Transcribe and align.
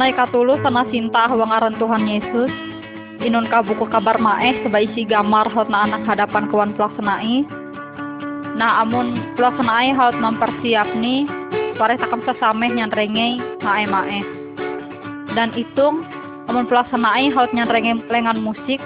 Pelaksana 0.00 0.16
katulu 0.16 0.56
sana 0.64 0.88
sinta 0.88 1.28
hawang 1.28 1.52
aran 1.52 1.76
Tuhan 1.76 2.08
Yesus. 2.08 2.48
Inun 3.20 3.52
ka 3.52 3.60
buku 3.60 3.84
kabar 3.92 4.16
maeh 4.16 4.56
seba 4.64 4.80
isi 4.80 5.04
gambar 5.04 5.52
hot 5.52 5.68
na 5.68 5.84
anak 5.84 6.08
hadapan 6.08 6.48
kawan 6.48 6.72
pelaksanai. 6.72 7.44
Nah 8.56 8.80
amun 8.80 9.20
pelaksanai 9.36 9.92
haut 9.92 10.16
mempersiap 10.16 10.88
nih, 10.96 11.28
pare 11.76 12.00
takam 12.00 12.24
sasameh 12.24 12.72
nyanrengei 12.72 13.44
maeh 13.60 13.84
maeh. 13.84 14.24
Dan 15.36 15.52
itung 15.52 16.00
amun 16.48 16.64
pelaksanai 16.64 17.28
haut 17.36 17.52
nyanrengei 17.52 18.00
lengan 18.08 18.40
musik, 18.40 18.80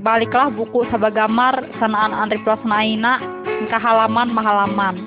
baliklah 0.00 0.48
buku 0.56 0.88
sabah 0.88 1.12
gambar 1.12 1.68
sanaan 1.76 2.16
antri 2.16 2.40
pelaksanai 2.40 2.96
na 2.96 3.20
ke 3.44 3.76
halaman 3.76 4.32
mahalaman. 4.32 5.04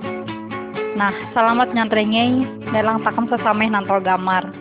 Nah, 0.93 1.09
selamat 1.33 1.73
nyantrengei, 1.73 2.45
nelang 2.69 3.01
takam 3.01 3.25
sasameh 3.33 3.65
nantol 3.65 3.97
gambar. 4.05 4.58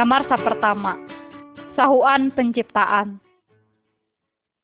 Gambar 0.00 0.32
sa 0.32 0.40
pertama. 0.40 0.96
Sahuan 1.76 2.32
penciptaan. 2.32 3.20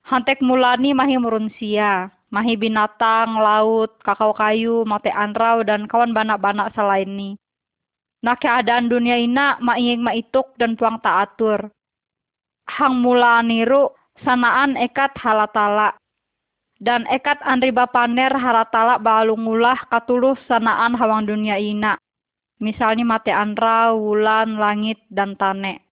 Hantek 0.08 0.40
mulani 0.40 0.96
mahi 0.96 1.20
murunsia, 1.20 2.08
mahi 2.32 2.56
binatang, 2.56 3.36
laut, 3.36 4.00
kakao 4.00 4.32
kayu, 4.32 4.88
mate 4.88 5.12
anrau, 5.12 5.60
dan 5.60 5.84
kawan 5.92 6.16
banak-banak 6.16 6.72
selain 6.72 7.04
ini. 7.04 7.30
Nah 8.24 8.32
keadaan 8.40 8.88
dunia 8.88 9.20
ina 9.20 9.60
mainging 9.60 10.00
maituk 10.00 10.56
dan 10.56 10.72
puang 10.72 11.04
taatur. 11.04 11.68
Hang 12.72 13.04
mula 13.04 13.44
niru 13.44 13.92
sanaan 14.24 14.72
ekat 14.80 15.20
halatala. 15.20 16.00
Dan 16.80 17.04
ekat 17.12 17.44
andri 17.44 17.76
bapaner 17.76 18.32
halatala 18.32 18.96
balungulah 18.96 19.84
katulus 19.92 20.40
sanaan 20.48 20.96
hawang 20.96 21.28
dunia 21.28 21.60
ina 21.60 22.00
misalnya 22.60 23.04
mate 23.04 23.32
andra, 23.32 23.92
wulan, 23.92 24.56
langit, 24.56 25.00
dan 25.12 25.36
tane. 25.36 25.84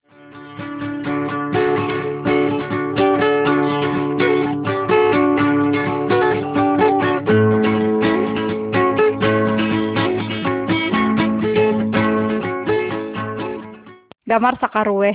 Gamar 14.24 14.56
sakarue. 14.58 15.14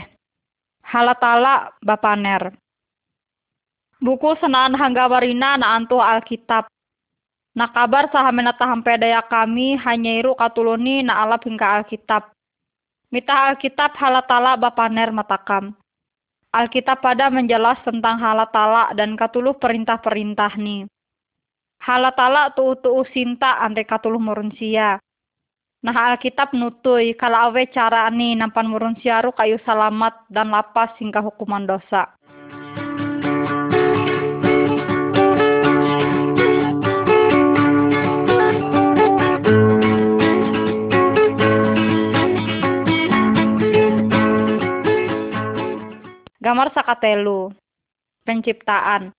Halatala 0.85 1.75
Bapaner. 1.83 2.55
Buku 3.99 4.31
senaan 4.39 4.77
hanggawarina 4.79 5.59
na 5.59 5.75
antu 5.75 5.99
Alkitab 5.99 6.71
Na 7.59 7.67
kabar 7.67 8.07
sahamenata 8.07 8.63
daya 8.95 9.19
kami 9.19 9.75
hanya 9.83 10.15
iru 10.15 10.31
katuluni 10.31 11.03
na 11.03 11.27
alap 11.27 11.43
hingga 11.43 11.83
Alkitab. 11.83 12.31
Mita 13.11 13.51
Alkitab 13.51 13.99
halatala 13.99 14.55
bapaner 14.55 15.11
matakam. 15.11 15.75
Alkitab 16.55 17.03
pada 17.03 17.27
menjelas 17.27 17.75
tentang 17.83 18.15
halatala 18.15 18.95
dan 18.95 19.19
katuluh 19.19 19.59
perintah-perintah 19.59 20.55
ni. 20.55 20.87
Halatala 21.83 22.55
tuu-tuu 22.55 23.03
sinta 23.11 23.59
ante 23.59 23.83
katuluh 23.83 24.23
murunsia. 24.23 24.95
Nah 25.83 26.15
Alkitab 26.15 26.55
nutui 26.55 27.11
kalau 27.19 27.51
awe 27.51 27.63
cara 27.75 28.07
ni 28.07 28.39
nampan 28.39 28.71
murunsiaru 28.71 29.35
kayu 29.35 29.59
salamat 29.67 30.15
dan 30.31 30.47
lapas 30.47 30.95
hingga 30.95 31.19
hukuman 31.19 31.67
dosa. 31.67 32.07
Gamar 46.39 46.71
sakatelu. 46.71 47.51
Penciptaan. 48.23 49.11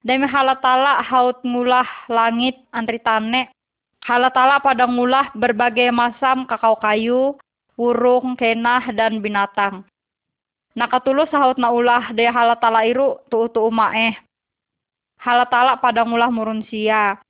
Demi 0.00 0.24
halatala 0.24 1.04
haut 1.04 1.44
ngulah 1.44 1.84
langit 2.08 2.56
antri 2.72 2.96
tane. 3.04 3.52
Halatala 4.00 4.64
pada 4.64 4.88
ngulah 4.88 5.32
berbagai 5.36 5.92
macam 5.92 6.48
kakao 6.48 6.76
kayu, 6.80 7.36
burung, 7.76 8.36
kenah, 8.36 8.84
dan 8.96 9.20
binatang. 9.20 9.84
Nakatulus 10.72 11.28
haut 11.36 11.60
na 11.60 11.68
ulah 11.68 12.12
daya 12.16 12.32
halatala 12.32 12.88
iru 12.88 13.20
tu-tu 13.28 13.68
umaeh. 13.68 14.16
Halatala 15.20 15.76
pada 15.80 16.04
ngulah 16.04 16.32
murunsia. 16.32 17.20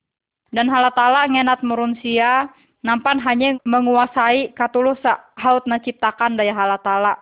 Dan 0.55 0.71
halatala 0.71 1.27
ngenat 1.27 1.63
murunsia 1.67 2.47
nampan 2.87 3.19
hanya 3.19 3.59
menguasai 3.67 4.55
katulus 4.55 5.03
haut 5.43 5.67
na 5.67 5.83
ciptakan 5.83 6.39
daya 6.39 6.55
halatala. 6.55 7.19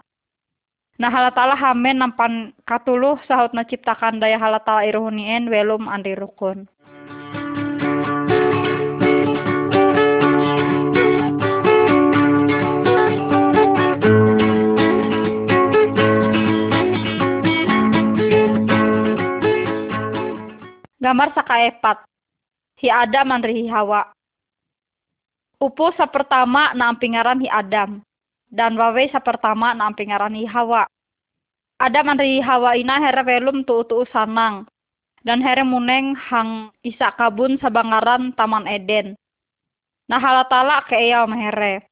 Nah 1.01 1.09
halatala 1.09 1.57
hamen 1.57 2.05
nampan 2.05 2.53
katuluh 2.69 3.17
sahut 3.25 3.49
ciptakan 3.65 4.21
daya 4.21 4.37
halatala 4.37 4.85
iruhunien 4.85 5.49
welum 5.49 5.89
andi 5.89 6.13
rukun. 6.13 6.69
Gambar 21.01 21.33
sakaepat. 21.33 22.05
Hi 22.85 22.89
Adam 22.93 23.33
andri 23.33 23.65
hi 23.65 23.73
Hawa. 23.73 24.13
Upu 25.57 25.89
pertama 26.13 26.77
na 26.77 26.93
ampingaran 26.93 27.41
hi 27.41 27.49
Adam 27.49 28.05
dan 28.53 28.77
wawe 28.77 29.05
pertama 29.25 29.73
na 29.73 29.89
ampingaran 29.89 30.37
hi 30.37 30.45
Hawa 30.45 30.85
ada 31.83 32.07
manri 32.07 32.39
hawa 32.39 32.79
ina 32.79 33.03
here 33.03 33.27
velum 33.27 33.67
tu 33.67 33.83
tu 33.91 34.07
sanang 34.15 34.63
dan 35.27 35.43
here 35.43 35.67
muneng 35.67 36.15
hang 36.15 36.71
isa 36.87 37.11
kabun 37.19 37.59
sabangaran 37.59 38.31
taman 38.39 38.71
Eden. 38.71 39.19
Nah 40.07 40.23
halatala 40.23 40.87
ke 40.87 40.99
iya 40.99 41.27
mehere. 41.27 41.87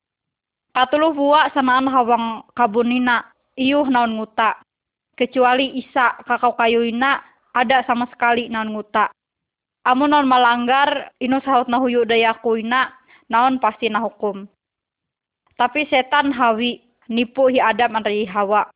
Katuluh 0.71 1.11
buah 1.11 1.51
sanaan 1.51 1.91
hawang 1.91 2.47
kabunina 2.55 3.27
iuh 3.59 3.87
naon 3.91 4.15
nguta. 4.15 4.63
Kecuali 5.19 5.75
isa 5.79 6.23
kakau 6.23 6.55
kayu 6.55 6.87
ina 6.87 7.19
ada 7.51 7.83
sama 7.87 8.07
sekali 8.15 8.47
naon 8.47 8.71
nguta. 8.71 9.11
Amun 9.87 10.15
naon 10.15 10.31
malanggar 10.31 11.11
inu 11.19 11.43
sahut 11.43 11.67
nahuyu 11.67 12.07
dayaku 12.07 12.63
ina 12.63 12.95
naon 13.27 13.59
pasti 13.59 13.91
nahukum. 13.91 14.47
Tapi 15.61 15.85
setan 15.93 16.33
hawi 16.33 16.81
nipu 17.13 17.53
hi 17.53 17.61
Adam 17.61 18.01
anri 18.01 18.25
Hawa 18.25 18.73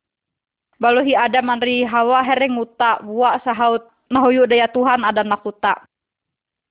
Baluhi 0.75 1.15
ada 1.15 1.39
manri 1.39 1.87
hawa 1.87 2.19
hereng 2.19 2.59
uta 2.59 2.99
buat 2.99 3.39
sahaut 3.47 3.87
nahuyu 4.11 4.43
daya 4.43 4.67
Tuhan 4.67 5.07
ada 5.07 5.23
nakuta. 5.23 5.87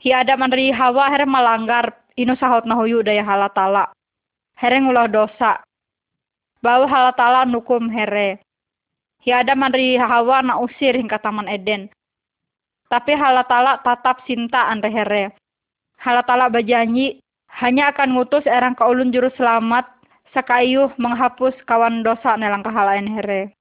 Hi 0.05 0.13
ada 0.13 0.37
manri 0.37 0.69
hawa 0.69 1.09
hereng 1.09 1.33
malanggar 1.33 1.97
inu 2.13 2.37
sahaut 2.37 2.69
nahuyu 2.69 3.01
daya 3.01 3.25
halatala. 3.25 3.89
Hereng 4.61 4.93
ulah 4.93 5.09
dosa. 5.09 5.65
Bau 6.61 6.85
halatala 6.85 7.49
nukum 7.49 7.89
here. 7.89 8.37
Hi 9.25 9.41
ada 9.41 9.57
manri 9.57 9.97
hawa 9.97 10.45
na 10.45 10.61
usir 10.61 10.93
hingga 10.93 11.17
taman 11.17 11.49
Eden. 11.49 11.89
Tapi 12.93 13.17
halatala 13.17 13.81
tatap 13.81 14.21
cinta 14.29 14.69
andre 14.69 14.93
here. 14.93 15.25
Halatala 15.97 16.53
berjanji 16.53 17.25
hanya 17.57 17.89
akan 17.89 18.21
ngutus 18.21 18.45
erang 18.45 18.77
kaulun 18.77 19.09
juru 19.09 19.33
selamat 19.33 19.89
sakayuh 20.35 20.91
menghapus 20.99 21.55
kawan 21.65 22.03
dosa 22.03 22.35
nelang 22.35 22.67
kahalain 22.67 23.07
here. 23.07 23.55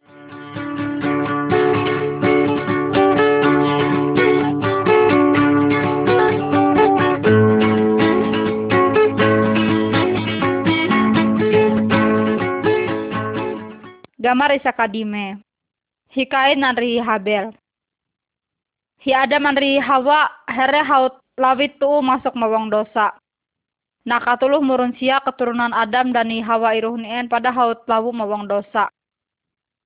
Gamar 14.18 14.58
isa 14.58 14.74
kadime. 14.74 15.38
Hikain 16.10 16.58
nanri 16.58 16.98
Habel. 16.98 17.54
Hi 19.04 19.12
ada 19.12 19.36
manri 19.36 19.84
Hawa 19.84 20.32
here 20.48 20.80
haut 20.88 21.20
lawit 21.36 21.76
tu 21.76 21.92
masuk 22.00 22.32
mawang 22.40 22.72
dosa. 22.72 23.12
Nakatuluh 24.04 24.60
murunsia 24.60 25.24
keturunan 25.24 25.72
Adam 25.72 26.12
dan 26.12 26.28
Hawa 26.44 26.76
iruhnien 26.76 27.32
pada 27.32 27.56
haut 27.56 27.88
lawu 27.88 28.12
mawang 28.12 28.48
dosa. 28.52 28.92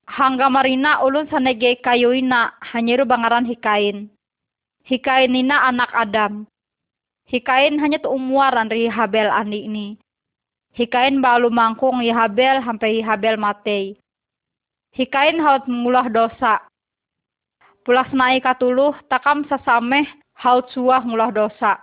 Hangga 0.09 0.49
marina 0.49 1.03
ulun 1.05 1.29
sanege 1.29 1.77
kayuina 1.83 2.57
hanyeru 2.63 3.05
bangaran 3.05 3.45
hikain. 3.45 4.09
Hikain 4.87 5.29
nina 5.29 5.67
anak 5.69 5.91
Adam. 5.93 6.49
Hikain 7.29 7.77
hanya 7.77 8.01
tu 8.01 8.09
umuaran 8.09 8.71
ri 8.71 8.89
Habel 8.89 9.29
andi 9.29 9.67
ini. 9.67 9.87
Hikain 10.73 11.19
balu 11.21 11.53
mangkung 11.53 12.01
Habel 12.01 12.63
sampai 12.63 13.03
Habel 13.03 13.35
matei 13.37 13.99
hikain 14.97 15.37
haut 15.37 15.69
mengulah 15.69 16.09
dosa. 16.09 16.57
Pulas 17.85 18.09
naik 18.11 18.43
katuluh 18.43 18.97
takam 19.07 19.45
sasameh 19.45 20.09
haut 20.41 20.65
suah 20.73 21.05
ngulah 21.05 21.29
dosa. 21.29 21.77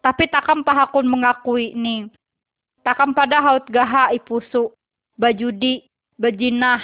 Tapi 0.00 0.32
takam 0.32 0.64
pahakun 0.64 1.04
mengakui 1.04 1.76
ni. 1.76 2.08
Takam 2.80 3.12
pada 3.12 3.44
haut 3.44 3.64
gaha 3.68 4.08
ipusu, 4.16 4.72
bajudi, 5.20 5.84
bejinah, 6.16 6.80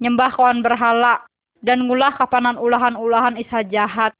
nyembah 0.00 0.32
kawan 0.32 0.64
berhala, 0.64 1.20
dan 1.60 1.84
ngulah 1.84 2.16
kapanan 2.16 2.56
ulahan-ulahan 2.56 3.36
isa 3.36 3.60
jahat. 3.68 4.16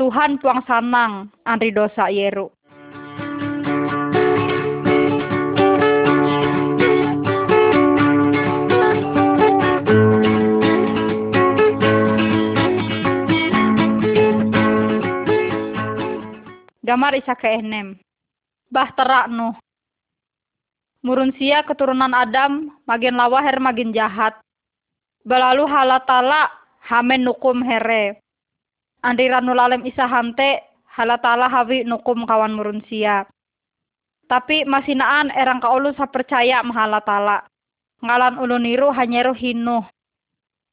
Tuhan 0.00 0.40
puang 0.40 0.64
sanang, 0.64 1.28
andri 1.44 1.68
dosa 1.68 2.08
yeru. 2.08 2.48
Gamar 16.82 17.14
isa 17.14 17.38
ke 17.38 17.46
enem. 17.46 17.94
Bahtera 18.66 19.30
nu. 19.30 19.54
Murun 21.06 21.30
sia 21.38 21.62
keturunan 21.62 22.10
Adam, 22.10 22.74
makin 22.90 23.14
lawa 23.14 23.38
her 23.38 23.62
makin 23.62 23.94
jahat. 23.94 24.34
Belalu 25.22 25.62
halatala 25.70 26.50
hamen 26.82 27.22
nukum 27.22 27.62
here. 27.62 28.18
Andi 29.06 29.30
ranulalem 29.30 29.86
isa 29.86 30.10
hante, 30.10 30.58
halatala 30.90 31.46
hawi 31.46 31.86
nukum 31.86 32.26
kawan 32.26 32.54
murun 32.58 32.82
sia. 32.90 33.30
Tapi 34.26 34.66
masinaan 34.66 35.30
erang 35.38 35.62
kaulu 35.62 35.94
sa 35.94 36.10
percaya 36.10 36.66
mahalatala. 36.66 37.46
Ngalan 38.02 38.42
ulun 38.42 38.66
niru 38.66 38.90
hanyeru 38.90 39.38
hinuh. 39.38 39.86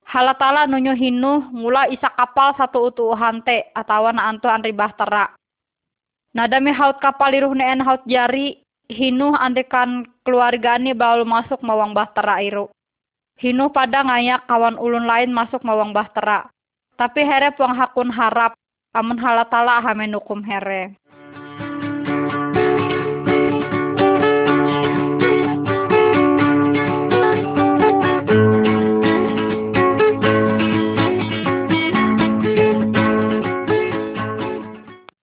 Halatala 0.09 0.65
nunyo 0.65 0.97
hinuh 0.97 1.53
ngula 1.53 1.85
isa 1.93 2.09
kapal 2.17 2.57
satu 2.57 2.89
utu 2.89 3.13
hante 3.13 3.69
atau 3.77 4.09
na 4.09 4.25
antu 4.25 4.49
andri 4.49 4.73
bahtera 4.73 5.37
Nadami 6.33 6.69
haut 6.69 7.01
kapal 7.01 7.33
iruh 7.33 7.53
neen 7.57 7.81
haut 7.81 8.05
jari, 8.05 8.61
hinuh 8.89 9.33
andekan 9.33 10.05
keluarga 10.21 10.77
ni 10.77 10.93
baul 10.93 11.25
masuk 11.25 11.61
mawang 11.65 11.97
bahtera 11.97 12.41
iru. 12.41 12.69
Hinuh 13.39 13.71
pada 13.71 14.03
ngayak 14.03 14.45
kawan 14.45 14.75
ulun 14.77 15.07
lain 15.07 15.31
masuk 15.31 15.63
mawang 15.63 15.95
bahtera. 15.95 16.51
Tapi 16.99 17.23
here 17.23 17.55
puang 17.55 17.71
hakun 17.71 18.11
harap, 18.11 18.53
amun 18.91 19.15
halatala 19.15 19.79
hamenukum 19.79 20.43
here. 20.43 20.98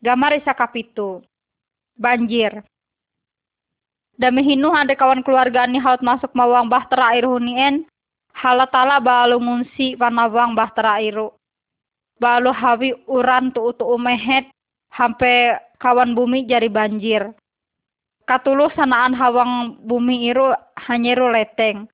Gamar 0.07 0.39
isa 0.39 0.55
kapitu. 0.55 1.19
Banjir. 1.99 2.63
Dami 4.15 4.39
hinu 4.47 4.71
ada 4.71 4.95
kawan 4.95 5.27
keluarga 5.27 5.67
ni 5.67 5.83
haut 5.83 5.99
masuk 5.99 6.31
mawang 6.31 6.71
bahtera 6.71 7.11
air 7.11 7.27
hunien. 7.27 7.83
Halatala 8.31 9.03
balu 9.03 9.43
ngunsi 9.43 9.99
panawang 9.99 10.55
bahtera 10.55 11.03
iru. 11.03 11.35
Balu 12.23 12.55
hawi 12.55 12.95
uran 13.11 13.51
tu 13.51 13.67
utu 13.67 13.83
umehet. 13.83 14.47
Hampe 14.95 15.59
kawan 15.83 16.15
bumi 16.15 16.47
jadi 16.47 16.71
banjir. 16.71 17.35
Katuluh 18.31 18.71
sanaan 18.79 19.11
hawang 19.11 19.75
bumi 19.91 20.31
iru 20.31 20.55
hanyeru 20.87 21.35
leteng. 21.35 21.91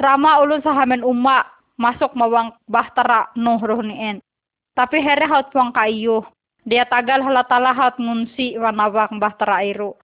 Rama 0.00 0.40
ulun 0.40 0.64
sahamen 0.64 1.04
umma 1.04 1.44
masuk 1.76 2.16
mawang 2.16 2.56
bahtera 2.64 3.28
nuh 3.36 3.60
ruhnien. 3.60 4.24
Tapi 4.72 5.04
here 5.04 5.28
haut 5.28 5.52
puang 5.52 5.68
kayu 5.76 6.24
dia 6.68 6.84
tagal 6.84 7.24
halatala 7.24 7.72
hat 7.72 7.96
ngunsi 7.96 8.60
wanawak 8.60 9.12
bah 9.16 9.32
terairu. 9.36 9.96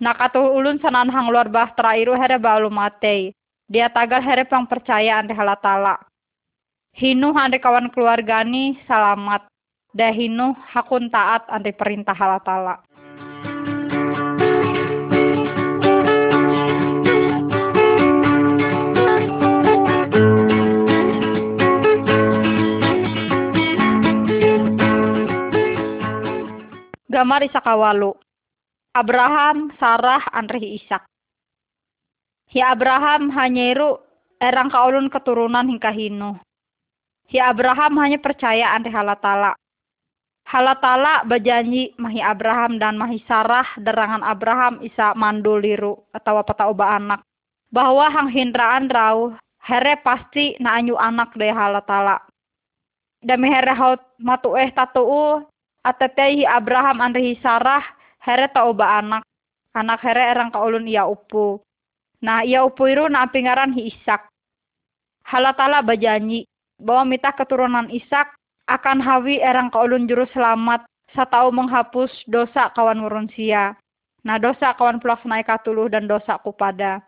Nakatu 0.00 0.40
ulun 0.40 0.80
sanan 0.82 1.12
hang 1.12 1.30
luar 1.30 1.46
bah 1.46 1.70
terairu 1.76 2.16
here 2.16 2.40
balu 2.40 2.72
matei. 2.72 3.30
Dia 3.70 3.86
tagal 3.86 4.18
here 4.24 4.42
pang 4.48 4.66
percaya 4.66 5.22
ande 5.22 5.30
halatala. 5.30 6.00
Hinu 6.98 7.30
ande 7.38 7.62
kawan 7.62 7.92
keluargani 7.94 8.82
salamat. 8.90 9.46
Dah 9.94 10.10
hinu 10.10 10.58
hakun 10.74 11.06
taat 11.06 11.46
ande 11.46 11.70
perintah 11.70 12.18
halatala. 12.18 12.82
Gamar 27.20 27.44
Isakawalu. 27.44 28.16
Abraham, 28.96 29.68
Sarah, 29.76 30.24
Andri 30.32 30.80
Ishak. 30.80 31.04
Hi 32.50 32.64
Abraham 32.64 33.28
hanyeru 33.28 34.00
erang 34.40 34.72
kaulun 34.72 35.12
keturunan 35.12 35.68
hingga 35.68 35.92
hinu. 35.92 36.40
Hi 37.28 37.38
Abraham 37.44 38.00
hanya 38.00 38.18
percaya 38.18 38.72
andri 38.72 38.90
halatala. 38.90 39.54
Halatala 40.48 41.22
berjanji 41.28 41.94
mahi 42.00 42.18
Abraham 42.24 42.80
dan 42.80 42.98
mahi 42.98 43.22
Sarah 43.28 43.68
derangan 43.78 44.24
Abraham 44.26 44.82
isa 44.82 45.14
mandul 45.14 45.62
liru 45.62 46.00
atau 46.16 46.40
apa 46.40 46.66
uba 46.66 46.96
anak. 46.98 47.20
Bahwa 47.70 48.10
hang 48.10 48.32
hindraan 48.32 48.90
rau 48.90 49.36
here 49.62 49.94
pasti 50.02 50.58
na 50.58 50.80
anyu 50.80 50.98
anak 50.98 51.36
deh 51.38 51.54
halatala. 51.54 52.18
Demi 53.22 53.46
here 53.52 53.76
haut 53.76 54.00
matu 54.18 54.58
eh 54.58 54.72
tatu 54.74 55.04
Atetehi 55.80 56.44
Abraham 56.44 57.00
andrehi 57.00 57.40
Sarah 57.40 57.80
here 58.20 58.52
oba 58.60 59.00
anak. 59.00 59.24
Anak 59.72 60.04
here 60.04 60.20
erang 60.20 60.52
kaulun 60.52 60.84
ia 60.84 61.08
upu. 61.08 61.56
Nah 62.20 62.44
ia 62.44 62.60
upu 62.66 62.84
iru 62.90 63.08
na 63.08 63.24
pingaran 63.30 63.72
hi 63.72 63.88
Ishak. 63.88 64.28
Halatala 65.24 65.80
bajanyi 65.80 66.44
bahwa 66.76 67.16
mita 67.16 67.32
keturunan 67.32 67.88
Ishak 67.88 68.34
akan 68.68 69.00
hawi 69.00 69.40
erang 69.40 69.72
kaulun 69.72 70.04
juru 70.04 70.28
selamat 70.36 70.84
satau 71.16 71.48
menghapus 71.48 72.12
dosa 72.28 72.68
kawan 72.76 73.00
murunsia. 73.00 73.72
Nah 74.20 74.36
dosa 74.36 74.76
kawan 74.76 75.00
pelaksana 75.00 75.40
katuluh 75.40 75.88
dan 75.88 76.04
dosa 76.04 76.36
kupada. 76.44 77.00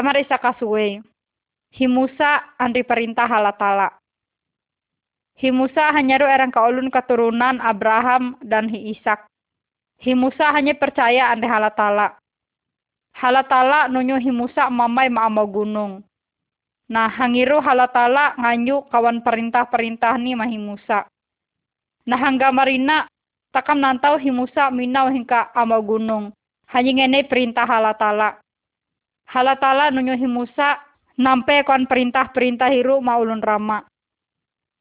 Gamar 0.00 0.16
isa 0.16 0.40
kasuwe. 0.40 1.04
Himusa 1.76 2.56
andri 2.56 2.80
perintah 2.80 3.28
halatala. 3.28 4.00
Himusa 5.36 5.92
hanya 5.92 6.16
erang 6.24 6.48
kaulun 6.48 6.88
keturunan 6.88 7.60
Abraham 7.60 8.32
dan 8.40 8.64
hi 8.72 8.96
Ishak. 8.96 9.28
Himusa 10.00 10.56
hanya 10.56 10.72
percaya 10.72 11.28
andri 11.28 11.52
halatala. 11.52 12.16
Halatala 13.12 13.92
nunyu 13.92 14.16
himusa 14.16 14.72
mamai 14.72 15.12
maamau 15.12 15.44
gunung. 15.44 16.00
Nah, 16.88 17.12
hangiru 17.12 17.60
halatala 17.60 18.40
nganyu 18.40 18.88
kawan 18.88 19.20
perintah-perintah 19.20 20.16
ni 20.16 20.32
mahimusa. 20.32 21.12
Nah, 22.08 22.16
hangga 22.16 22.48
marina 22.48 23.04
takam 23.52 23.76
nantau 23.84 24.16
himusa 24.16 24.72
minau 24.72 25.12
hingga 25.12 25.52
amau 25.52 25.84
gunung. 25.84 26.32
Hanya 26.72 27.04
ngene 27.04 27.28
perintah 27.28 27.68
halatala 27.68 28.40
halatala 29.30 29.94
nunyohi 29.94 30.26
Musa 30.26 30.82
nampe 31.14 31.62
kon 31.62 31.86
perintah-perintah 31.86 32.66
hiru 32.74 32.98
maulun 32.98 33.38
rama. 33.38 33.86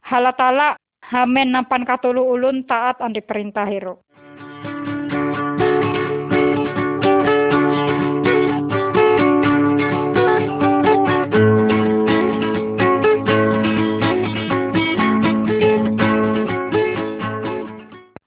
Halatala 0.02 0.74
hamen 1.06 1.54
nampan 1.54 1.86
katulu 1.86 2.26
ulun 2.34 2.66
taat 2.66 2.98
andi 2.98 3.22
perintah 3.22 3.70
hiru. 3.70 4.02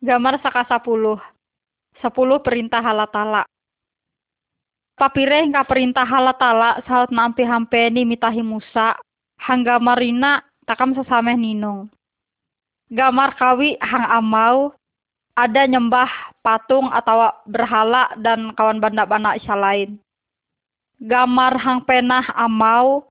Gambar 0.03 0.39
saka 0.45 0.67
sepuluh. 0.71 1.19
Sepuluh 2.03 2.43
perintah 2.43 2.83
halatala 2.83 3.47
papire 5.03 5.43
hingga 5.43 5.67
perintah 5.67 6.07
halatala 6.07 6.79
saat 6.87 7.11
nampi 7.11 7.43
hampeni 7.43 8.07
mitahi 8.07 8.39
Musa 8.39 8.95
hangga 9.35 9.83
marina 9.83 10.47
takam 10.63 10.95
sesameh 10.95 11.35
ninung. 11.35 11.91
Gamar 12.87 13.35
kawi 13.35 13.75
hang 13.83 14.07
amau 14.07 14.71
ada 15.35 15.67
nyembah 15.67 16.07
patung 16.47 16.87
atau 16.95 17.35
berhala 17.51 18.15
dan 18.23 18.55
kawan 18.55 18.79
banda-banda 18.79 19.35
isya 19.35 19.59
lain. 19.59 19.99
Gamar 21.03 21.59
hang 21.59 21.83
penah 21.83 22.31
amau 22.39 23.03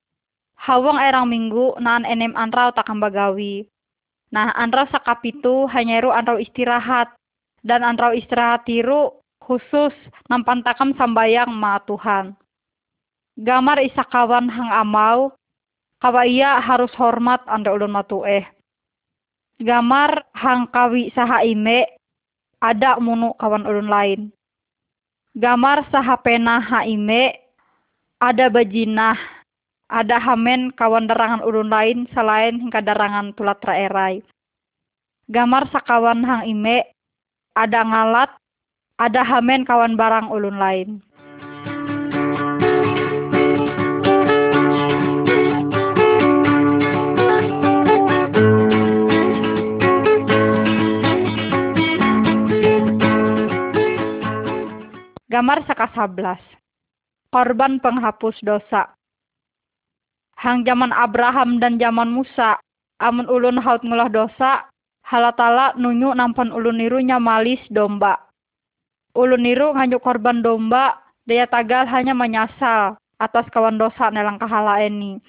hawang 0.56 0.96
erang 0.96 1.28
minggu 1.28 1.76
nan 1.84 2.08
enem 2.08 2.32
anrau 2.40 2.72
takam 2.72 3.04
bagawi. 3.04 3.68
Nah 4.32 4.56
anrau 4.56 4.88
sakapitu 4.88 5.68
hanyeru 5.68 6.08
anrau 6.16 6.40
istirahat 6.40 7.12
dan 7.68 7.84
anrau 7.84 8.16
istirahat 8.16 8.64
tiru 8.64 9.12
khusus 9.42 9.92
nampantakam 10.30 10.94
sambayang 10.96 11.50
ma 11.52 11.82
Tuhan. 11.84 12.38
Gamar 13.42 13.82
isa 13.82 14.06
kawan 14.06 14.48
hang 14.48 14.70
amau, 14.70 15.34
kawa 15.98 16.30
ia 16.30 16.62
harus 16.62 16.94
hormat 16.94 17.42
anda 17.50 17.74
ulun 17.74 17.98
eh. 18.30 18.46
Gamar 19.62 20.26
hang 20.38 20.70
kawi 20.70 21.10
saha 21.14 21.42
ime, 21.46 21.90
ada 22.62 23.02
munu 23.02 23.34
kawan 23.42 23.66
ulun 23.66 23.90
lain. 23.90 24.22
Gamar 25.38 25.86
saha 25.90 26.18
pena 26.22 26.62
ha 26.62 26.86
ime, 26.86 27.34
ada 28.22 28.50
bajinah, 28.50 29.18
ada 29.92 30.18
hamen 30.18 30.74
kawan 30.74 31.06
darangan 31.06 31.46
ulun 31.46 31.70
lain 31.70 32.10
selain 32.14 32.58
hingga 32.62 32.82
darangan 32.82 33.34
tulat 33.38 33.62
erai. 33.66 34.22
Gamar 35.32 35.70
sakawan 35.72 36.26
hang 36.26 36.44
ime, 36.52 36.84
ada 37.56 37.86
ngalat, 37.86 38.32
ada 39.02 39.26
hamen 39.26 39.66
kawan 39.66 39.98
barang 39.98 40.30
ulun 40.30 40.62
lain. 40.62 41.02
Gambar 55.34 55.66
sakasablas. 55.66 56.38
Korban 57.34 57.82
penghapus 57.82 58.38
dosa. 58.46 58.94
Hang 60.38 60.62
zaman 60.62 60.94
Abraham 60.94 61.58
dan 61.58 61.82
zaman 61.82 62.14
Musa, 62.14 62.60
amun 63.02 63.26
ulun 63.26 63.58
haut 63.58 63.82
ngulah 63.82 64.12
dosa, 64.12 64.70
halatala 65.02 65.74
nunyu 65.80 66.14
nampan 66.14 66.54
ulun 66.54 66.78
niru 66.78 67.02
malis 67.18 67.64
domba. 67.72 68.31
Ulun 69.12 69.44
niru 69.44 69.76
nganjuk 69.76 70.00
korban 70.00 70.40
domba, 70.40 70.96
daya 71.28 71.44
tagal 71.44 71.84
hanya 71.92 72.16
menyasal 72.16 72.96
atas 73.20 73.46
kawan 73.52 73.76
dosa 73.76 74.08
nelang 74.08 74.40
kahala 74.40 74.80
ini. 74.80 75.20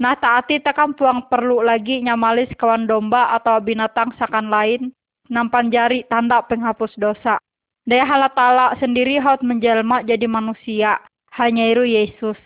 Nah 0.00 0.16
taati 0.16 0.64
takam 0.64 0.96
puang 0.96 1.28
perlu 1.28 1.60
lagi 1.60 2.00
nyamalis 2.00 2.48
kawan 2.56 2.88
domba 2.88 3.36
atau 3.36 3.60
binatang 3.60 4.16
sakan 4.16 4.48
lain, 4.48 4.96
nampan 5.28 5.68
jari 5.68 6.08
tanda 6.08 6.40
penghapus 6.48 6.96
dosa. 6.96 7.36
Daya 7.84 8.08
halatala 8.08 8.76
sendiri 8.80 9.20
haut 9.20 9.44
menjelma 9.44 10.00
jadi 10.00 10.24
manusia, 10.24 11.00
hanya 11.36 11.68
iru 11.68 11.84
Yesus. 11.84 12.36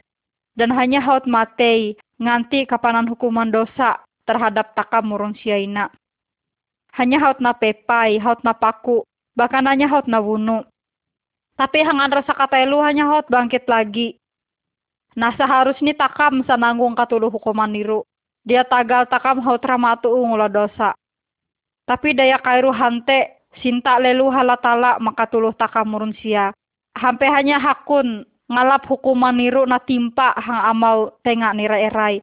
Dan 0.54 0.70
hanya 0.74 1.02
haut 1.02 1.26
matei, 1.26 1.98
nganti 2.18 2.66
kapanan 2.66 3.06
hukuman 3.10 3.50
dosa 3.50 3.98
terhadap 4.26 4.74
takam 4.74 5.10
murun 5.10 5.34
siaina. 5.34 5.90
Hanya 6.94 7.18
haut 7.22 7.42
na 7.42 7.50
pepai, 7.54 8.22
haut 8.22 8.38
na 8.46 8.54
paku, 8.54 9.02
bahkan 9.34 9.66
hanya 9.66 9.90
haut 9.90 10.06
na. 10.06 10.22
Tapi 11.54 11.78
hangan 11.86 12.10
rasa 12.10 12.34
katelu 12.34 12.82
hanya 12.82 13.06
haut 13.10 13.26
bangkit 13.30 13.66
lagi. 13.70 14.18
Nah 15.14 15.30
seharusnya 15.38 15.94
takam 15.94 16.42
sananggung 16.42 16.98
katulu 16.98 17.30
hukuman 17.30 17.70
niru. 17.70 18.02
Dia 18.42 18.66
tagal 18.66 19.06
takam 19.06 19.38
haut 19.46 19.62
ramatu 19.62 20.10
ungula 20.10 20.50
dosa. 20.50 20.98
Tapi 21.86 22.16
daya 22.16 22.42
kairu 22.42 22.74
hante 22.74 23.46
sinta 23.62 24.02
lelu 24.02 24.26
halatala 24.34 24.98
makatuluh 24.98 25.54
takamurun 25.54 26.16
sia. 26.18 26.50
Hampe 26.98 27.30
hanya 27.30 27.62
hakun 27.62 28.26
ngalap 28.50 28.86
hukuman 28.90 29.34
niru 29.34 29.62
na 29.62 29.78
timpa 29.78 30.34
hang 30.34 30.74
amau 30.74 31.14
tengak 31.22 31.54
nira 31.54 31.78
erai. 31.78 32.18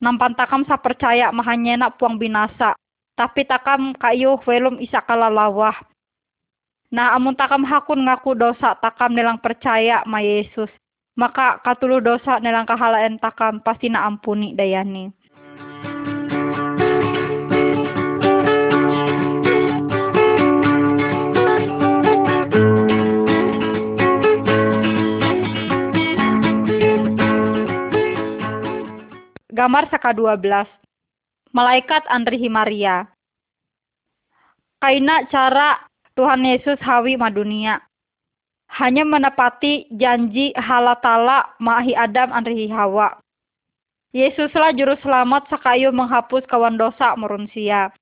Nampan 0.00 0.36
takam 0.36 0.64
sa 0.64 0.76
percaya 0.80 1.32
mahanya 1.32 1.88
nak 1.88 2.00
puang 2.00 2.16
binasa. 2.16 2.76
Tapi 3.16 3.48
takam 3.48 3.96
kayu 3.96 4.36
velum 4.44 4.76
isa 4.80 5.00
kalalawah. 5.04 5.76
Nah 6.94 7.18
amun 7.18 7.34
takam 7.34 7.66
hakun 7.66 8.06
ngaku 8.06 8.38
dosa 8.38 8.78
takam 8.78 9.10
nilang 9.10 9.42
percaya 9.42 10.06
ma 10.06 10.22
Yesus. 10.22 10.70
Maka 11.18 11.58
katulu 11.64 11.98
dosa 11.98 12.38
nilang 12.38 12.68
kahalaan 12.68 13.18
takam 13.18 13.58
pasti 13.58 13.90
na 13.90 14.06
ampuni 14.06 14.54
dayani. 14.54 15.10
Gambar 29.56 29.88
saka 29.88 30.12
12. 30.12 30.68
Malaikat 31.56 32.04
Andri 32.12 32.36
Himaria. 32.36 33.08
Kaina 34.76 35.24
cara 35.32 35.80
Tuhan 36.16 36.48
Yesus 36.48 36.80
hawi 36.80 37.20
madunia. 37.20 37.84
Hanya 38.72 39.04
menepati 39.04 39.86
janji 39.92 40.50
halatala 40.56 41.52
mahi 41.60 41.92
Adam 41.92 42.32
Andri 42.32 42.66
Hawa. 42.72 43.20
Yesuslah 44.16 44.72
juru 44.72 44.96
selamat 45.04 45.52
sakayu 45.52 45.92
menghapus 45.92 46.48
kawan 46.48 46.80
dosa 46.80 47.12
merunsia. 47.20 47.92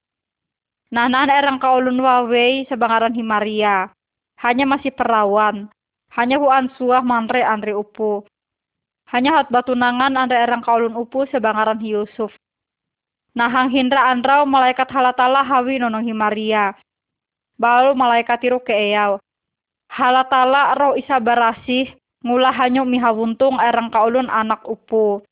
Nah, 0.95 1.11
nah 1.11 1.27
erang 1.27 1.59
kaulun 1.59 1.99
wawei 1.99 2.63
sebangaran 2.71 3.19
Himaria. 3.19 3.91
Hanya 4.39 4.63
masih 4.63 4.95
perawan. 4.95 5.67
Hanya 6.15 6.39
huan 6.39 6.71
suah 6.79 7.03
mantre 7.03 7.43
Andri 7.43 7.75
upu. 7.75 8.23
Hanya 9.11 9.43
hat 9.43 9.51
batunangan 9.51 10.15
anda 10.15 10.39
erang 10.39 10.63
kaulun 10.63 10.95
upu 10.95 11.27
sebangaran 11.35 11.83
Yusuf. 11.83 12.31
Nahang 13.35 13.75
hindra 13.75 14.07
andrau 14.07 14.47
malaikat 14.47 14.87
halatala 14.95 15.43
hawi 15.43 15.83
nonong 15.83 16.07
himaria. 16.07 16.79
Balu 17.55 17.95
malaikat 17.95 18.43
tiru 18.43 18.59
ke 18.59 18.75
eyau. 18.75 19.23
Halatala 19.87 20.75
roh 20.75 20.99
isa 20.99 21.23
barasih 21.23 21.95
ngulah 22.27 22.51
hanyu 22.51 22.83
mihawuntung 22.83 23.61
erang 23.63 23.93
kaulun 23.95 24.27
anak 24.27 24.65
upu. 24.67 25.23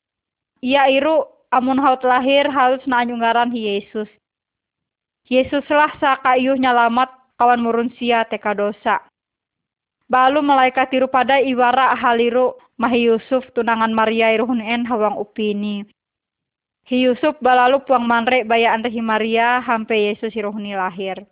Ia 0.63 0.87
iru 0.87 1.27
amun 1.51 1.81
haut 1.83 1.99
lahir 2.07 2.47
harus 2.47 2.79
nanyungaran 2.87 3.51
hi 3.51 3.75
Yesus. 3.75 4.07
Yesuslah 5.27 5.91
sakayuh 5.99 6.55
nyalamat 6.55 7.11
kawan 7.35 7.59
murunsia 7.59 8.23
teka 8.31 8.55
dosa. 8.55 9.03
Balu 10.07 10.39
malaikat 10.39 10.93
tiru 10.93 11.11
pada 11.11 11.43
iwara 11.43 11.91
haliru 11.97 12.55
mahi 12.79 13.11
Yusuf 13.11 13.43
tunangan 13.51 13.91
Maria 13.91 14.31
en 14.35 14.87
hawang 14.87 15.19
upini. 15.19 15.83
Hi 16.87 17.07
Yusuf 17.07 17.39
balalu 17.39 17.79
puang 17.87 18.03
manre 18.03 18.43
baya 18.43 18.75
ante 18.75 18.91
hi 18.91 18.99
Maria 18.99 19.63
hampe 19.63 19.95
Yesus 19.95 20.35
iruhni 20.35 20.75
lahir. 20.75 21.23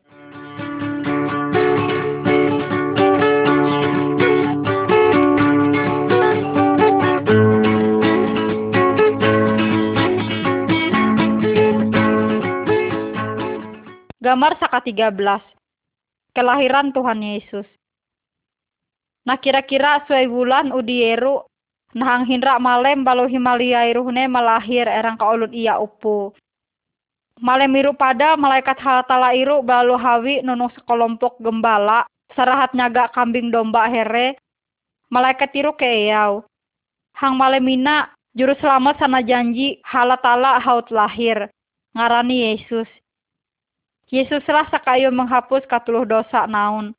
Gambar 14.21 14.53
saka 14.61 14.85
13. 14.85 15.17
Kelahiran 16.37 16.93
Tuhan 16.93 17.25
Yesus. 17.25 17.65
Nah 19.25 19.33
kira-kira 19.41 20.05
suai 20.05 20.29
bulan 20.29 20.69
udieru 20.69 21.41
nahang 21.97 22.29
hindra 22.29 22.61
malem 22.61 23.01
balu 23.01 23.25
himalia 23.25 23.89
iruhne 23.89 24.29
malahir 24.29 24.85
erang 24.85 25.17
kaulun 25.17 25.49
iya 25.49 25.81
upu. 25.81 26.29
Malem 27.41 27.73
iru 27.81 27.97
pada 27.97 28.37
malaikat 28.37 28.77
halatala 28.77 29.33
iru 29.33 29.65
balu 29.65 29.97
hawi 29.97 30.45
nunung 30.45 30.69
sekelompok 30.77 31.41
gembala 31.41 32.05
sarahat 32.37 32.77
nyaga 32.77 33.09
kambing 33.17 33.49
domba 33.49 33.89
here 33.89 34.37
malaikat 35.09 35.49
iru 35.57 35.73
eyau. 35.81 36.45
Hang 37.17 37.41
malemina 37.41 38.13
juru 38.37 38.53
selamat 38.61 39.01
sana 39.01 39.25
janji 39.25 39.81
halatala 39.81 40.61
haut 40.61 40.85
lahir 40.93 41.49
ngarani 41.97 42.53
Yesus. 42.53 43.00
Yesuslah 44.11 44.67
sakayu 44.67 45.07
menghapus 45.07 45.63
katuluh 45.71 46.03
dosa 46.03 46.43
naun. 46.43 46.91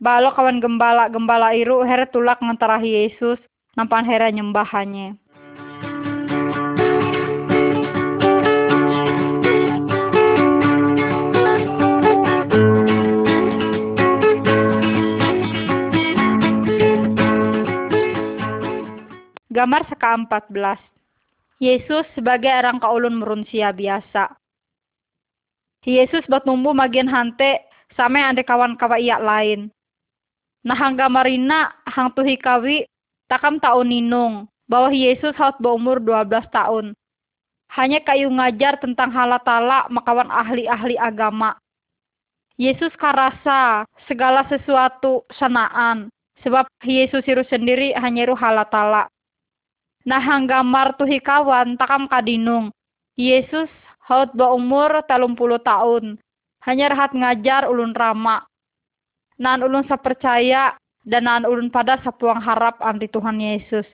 Balo 0.00 0.32
kawan 0.32 0.64
gembala-gembala 0.64 1.52
iru 1.52 1.84
her 1.84 2.08
tulak 2.08 2.40
ngantarahi 2.40 3.04
Yesus 3.04 3.36
nampan 3.76 4.08
hera 4.08 4.32
nyembahannya. 4.32 5.20
Gambar 19.52 19.82
seka 19.92 20.16
14. 20.16 20.80
Yesus 21.60 22.08
sebagai 22.16 22.56
orang 22.56 22.80
kaulun 22.80 23.20
merunsia 23.20 23.68
biasa. 23.76 24.45
Yesus 25.86 26.26
batumbu 26.26 26.74
magian 26.74 27.06
hante 27.06 27.62
sampai 27.94 28.18
ande 28.18 28.42
kawan 28.42 28.74
kawa 28.74 28.98
iya 28.98 29.22
lain. 29.22 29.70
Nah 30.66 30.74
hangga 30.74 31.06
marina 31.06 31.70
hang 31.86 32.10
tuhi 32.10 32.34
kawi 32.34 32.90
takam 33.30 33.62
tahun 33.62 33.94
ninung 33.94 34.50
bahwa 34.66 34.90
Yesus 34.90 35.30
harus 35.38 35.54
berumur 35.62 36.02
12 36.02 36.26
tahun. 36.50 36.98
Hanya 37.70 38.02
kayu 38.02 38.26
ngajar 38.34 38.82
tentang 38.82 39.14
halatala 39.14 39.86
makawan 39.86 40.26
ahli-ahli 40.26 40.98
agama. 40.98 41.54
Yesus 42.58 42.90
karasa 42.98 43.86
segala 44.10 44.42
sesuatu 44.50 45.22
sanaan 45.38 46.10
sebab 46.42 46.66
Yesus 46.82 47.22
iru 47.30 47.46
sendiri 47.46 47.94
hanya 47.94 48.26
iru 48.26 48.34
halatala. 48.34 49.06
Nah 50.02 50.18
hanggamar 50.18 50.98
tuhi 50.98 51.22
kawan 51.22 51.78
takam 51.78 52.10
kadinung. 52.10 52.74
Yesus 53.14 53.70
haut 54.06 54.30
umur 54.38 55.02
talung 55.10 55.34
puluh 55.34 55.58
tahun. 55.60 56.16
Hanya 56.66 56.90
rahat 56.90 57.14
ngajar 57.14 57.70
ulun 57.70 57.94
rama. 57.94 58.42
Nan 59.38 59.62
ulun 59.62 59.86
sapercaya 59.86 60.74
dan 61.06 61.30
nan 61.30 61.46
ulun 61.46 61.70
pada 61.70 62.00
sapuang 62.02 62.42
harap 62.42 62.80
anti 62.82 63.06
Tuhan 63.06 63.38
Yesus. 63.38 63.86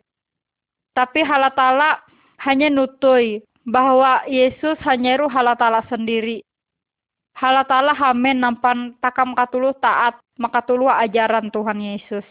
Tapi 0.92 1.24
halatala 1.24 2.00
hanya 2.44 2.68
nutui 2.68 3.44
bahwa 3.64 4.24
Yesus 4.28 4.76
hanya 4.84 5.16
iru 5.16 5.28
halatala 5.28 5.84
sendiri 5.88 6.44
halatala 7.36 7.96
hamen 7.96 8.38
nampan 8.40 8.94
takam 9.00 9.32
katulu 9.32 9.72
taat 9.80 10.20
makatulu 10.36 10.88
ajaran 10.88 11.48
Tuhan 11.48 11.80
Yesus. 11.80 12.24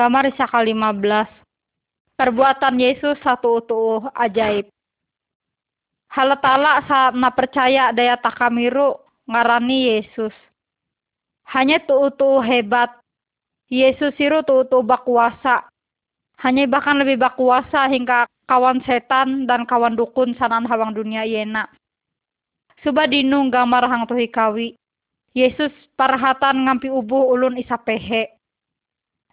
Gambar 0.00 0.32
Isaka 0.32 0.64
15 0.64 1.28
Perbuatan 2.16 2.80
Yesus 2.80 3.20
satu 3.20 3.60
utuh 3.60 4.08
ajaib. 4.16 4.72
Halatala 6.08 6.80
saat 6.88 7.12
na 7.12 7.28
percaya 7.28 7.92
daya 7.92 8.16
takamiru 8.16 8.96
ngarani 9.28 9.92
Yesus. 9.92 10.32
Hanya 11.52 11.84
tuh 11.84 12.40
hebat. 12.40 12.96
Yesus 13.68 14.16
itu 14.16 14.40
tuh 14.72 14.80
bakuasa. 14.80 15.68
Hanya 16.40 16.64
bahkan 16.64 16.96
lebih 16.96 17.20
bakuasa 17.20 17.84
hingga 17.92 18.24
kawan 18.48 18.80
setan 18.88 19.44
dan 19.44 19.68
kawan 19.68 20.00
dukun 20.00 20.32
sanan 20.40 20.64
hawang 20.64 20.96
dunia 20.96 21.28
yena. 21.28 21.68
Suba 22.80 23.04
dinung 23.04 23.52
gambar 23.52 23.84
hang 23.84 24.08
tuhi 24.08 24.32
kawi. 24.32 24.80
Yesus 25.36 25.76
parhatan 26.00 26.64
ngampi 26.64 26.88
ubuh 26.88 27.36
ulun 27.36 27.60
isa 27.60 27.76
pehe. 27.76 28.39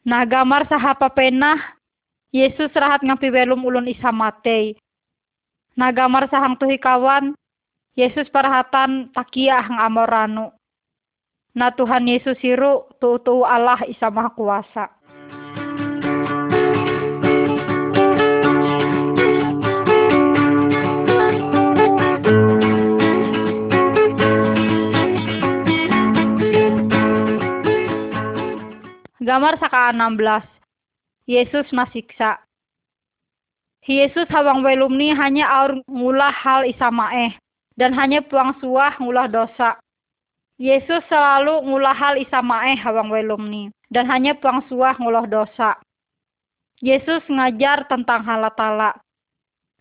Gambar 0.08 0.72
sahapa 0.72 1.12
penah. 1.12 1.60
Yesus 2.32 2.72
rahat 2.76 3.04
ngampi 3.04 3.28
welum 3.28 3.60
ulun 3.68 3.92
isa 3.92 4.08
matei. 4.08 4.80
Nah 5.76 5.92
gamar 5.92 6.32
sahang 6.32 6.56
tuhi 6.56 6.80
kawan. 6.80 7.36
Yesus 8.00 8.32
parhatan 8.32 9.12
takia 9.12 9.60
hang 9.60 9.76
amoranu. 9.84 10.48
Na 11.52 11.74
Tuhan 11.76 12.08
Yesus 12.08 12.40
iru 12.40 12.88
tu 13.04 13.20
tu 13.20 13.44
Allah 13.44 13.82
Isa 13.90 14.08
Maha 14.08 14.32
Kuasa. 14.32 14.86
Gambar 29.28 29.60
saka 29.60 29.92
16. 29.92 30.24
Yesus 31.28 31.68
nasiksa. 31.76 32.40
Yesus 33.84 34.24
hawang 34.32 34.64
welumni 34.64 35.12
hanya 35.12 35.52
aur 35.52 35.84
ngulah 35.84 36.32
hal 36.32 36.64
isamaeh 36.64 37.36
dan 37.76 37.92
hanya 37.92 38.24
puang 38.24 38.56
suah 38.64 38.96
ngulah 38.96 39.28
dosa. 39.28 39.76
Yesus 40.56 41.04
selalu 41.12 41.60
ngulah 41.60 41.92
hal 41.92 42.16
isamae 42.16 42.80
hawang 42.80 43.12
welumni 43.12 43.68
dan 43.92 44.08
hanya 44.08 44.32
puang 44.32 44.64
suah 44.72 44.96
ngulah 44.96 45.28
dosa. 45.28 45.76
Yesus 46.80 47.20
ngajar 47.28 47.84
tentang 47.92 48.24
halatala. 48.24 48.96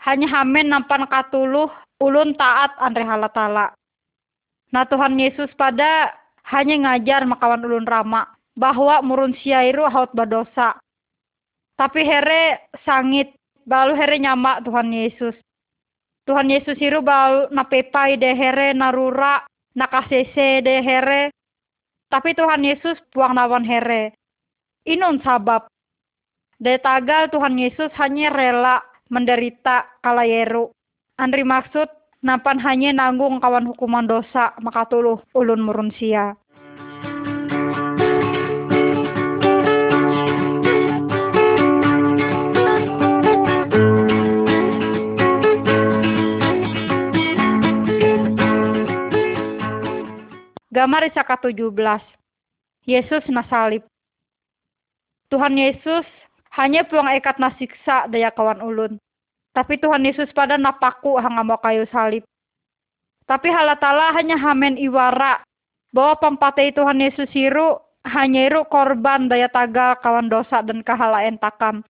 Hanya 0.02 0.26
hamen 0.26 0.74
nampan 0.74 1.06
katuluh 1.06 1.70
ulun 2.02 2.34
taat 2.34 2.74
andre 2.82 3.06
halatala. 3.06 3.70
Nah 4.74 4.82
Tuhan 4.90 5.14
Yesus 5.14 5.54
pada 5.54 6.10
hanya 6.50 6.82
ngajar 6.82 7.22
makawan 7.22 7.62
ulun 7.62 7.86
rama 7.86 8.35
bahwa 8.56 9.04
murun 9.04 9.36
siairu 9.44 9.84
haut 9.92 10.10
badosa. 10.16 10.80
Tapi 11.76 12.08
here 12.08 12.64
sangit 12.88 13.36
balu 13.68 13.92
here 13.92 14.16
nyama 14.16 14.64
Tuhan 14.64 14.88
Yesus. 14.88 15.36
Tuhan 16.24 16.48
Yesus 16.48 16.80
iru 16.80 17.04
balu 17.04 17.52
napepai 17.52 18.16
de 18.16 18.32
here 18.32 18.72
narura 18.72 19.44
nakasese 19.76 20.64
de 20.64 20.80
here. 20.80 21.30
Tapi 22.08 22.32
Tuhan 22.32 22.64
Yesus 22.64 22.96
puang 23.12 23.36
nawan 23.36 23.62
here. 23.62 24.16
Inun 24.88 25.20
sabab. 25.20 25.68
De 26.56 26.80
tagal 26.80 27.28
Tuhan 27.28 27.60
Yesus 27.60 27.92
hanya 28.00 28.32
rela 28.32 28.80
menderita 29.12 29.84
kala 30.00 30.24
yeru. 30.24 30.72
Andri 31.20 31.44
maksud 31.44 31.92
napan 32.24 32.56
hanya 32.64 32.96
nanggung 32.96 33.36
kawan 33.36 33.68
hukuman 33.68 34.08
dosa 34.08 34.56
maka 34.64 34.88
tuluh 34.88 35.20
ulun 35.36 35.60
murun 35.60 35.92
sia. 36.00 36.32
Gambar 50.76 51.08
Isaka 51.08 51.40
17. 51.40 51.72
Yesus 52.84 53.24
nasalib. 53.32 53.80
Tuhan 55.32 55.56
Yesus 55.56 56.04
hanya 56.52 56.84
puang 56.84 57.08
ekat 57.16 57.40
nasiksa 57.40 58.04
daya 58.12 58.28
kawan 58.28 58.60
ulun. 58.60 59.00
Tapi 59.56 59.80
Tuhan 59.80 60.04
Yesus 60.04 60.28
pada 60.36 60.60
napaku 60.60 61.16
hangamo 61.16 61.56
kayu 61.64 61.88
salib. 61.88 62.28
Tapi 63.24 63.48
halatala 63.48 64.12
hanya 64.20 64.36
hamen 64.36 64.76
iwara 64.76 65.40
bahwa 65.96 66.20
pampatei 66.20 66.76
Tuhan 66.76 67.00
Yesus 67.00 67.32
iru 67.32 67.80
hanya 68.04 68.44
iru 68.44 68.68
korban 68.68 69.32
daya 69.32 69.48
taga 69.48 69.96
kawan 70.04 70.28
dosa 70.28 70.60
dan 70.60 70.84
kahalaen 70.84 71.40
takam. 71.40 71.80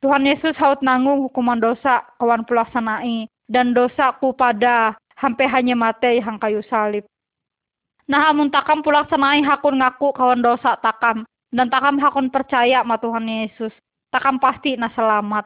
Tuhan 0.00 0.24
Yesus 0.24 0.56
haut 0.56 0.80
nanggung 0.80 1.28
hukuman 1.28 1.60
dosa 1.60 2.08
kawan 2.16 2.48
pulaksanai 2.48 3.28
dan 3.52 3.76
dosaku 3.76 4.32
pada 4.32 4.96
hampe 5.20 5.44
hanya 5.44 5.76
mate 5.76 6.24
hang 6.24 6.40
kayu 6.40 6.64
salib. 6.72 7.04
Nah 8.10 8.34
amun 8.34 8.50
takam 8.50 8.82
pulaksanai 8.82 9.46
hakun 9.46 9.78
ngaku 9.78 10.10
kawan 10.14 10.42
dosa 10.42 10.74
takam. 10.82 11.22
Dan 11.52 11.68
takam 11.68 12.00
hakun 12.00 12.32
percaya 12.32 12.80
ma 12.82 12.96
Tuhan 12.96 13.28
Yesus. 13.28 13.72
Takam 14.08 14.40
pasti 14.40 14.74
na 14.74 14.88
selamat. 14.92 15.44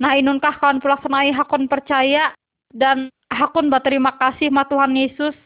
Nah 0.00 0.18
inunkah 0.18 0.58
kawan 0.58 0.82
pulaksanai 0.82 1.30
hakun 1.30 1.70
percaya 1.70 2.34
dan 2.72 3.12
hakun 3.30 3.68
berterima 3.70 4.16
kasih 4.18 4.50
ma 4.50 4.64
Tuhan 4.66 4.96
Yesus 4.96 5.36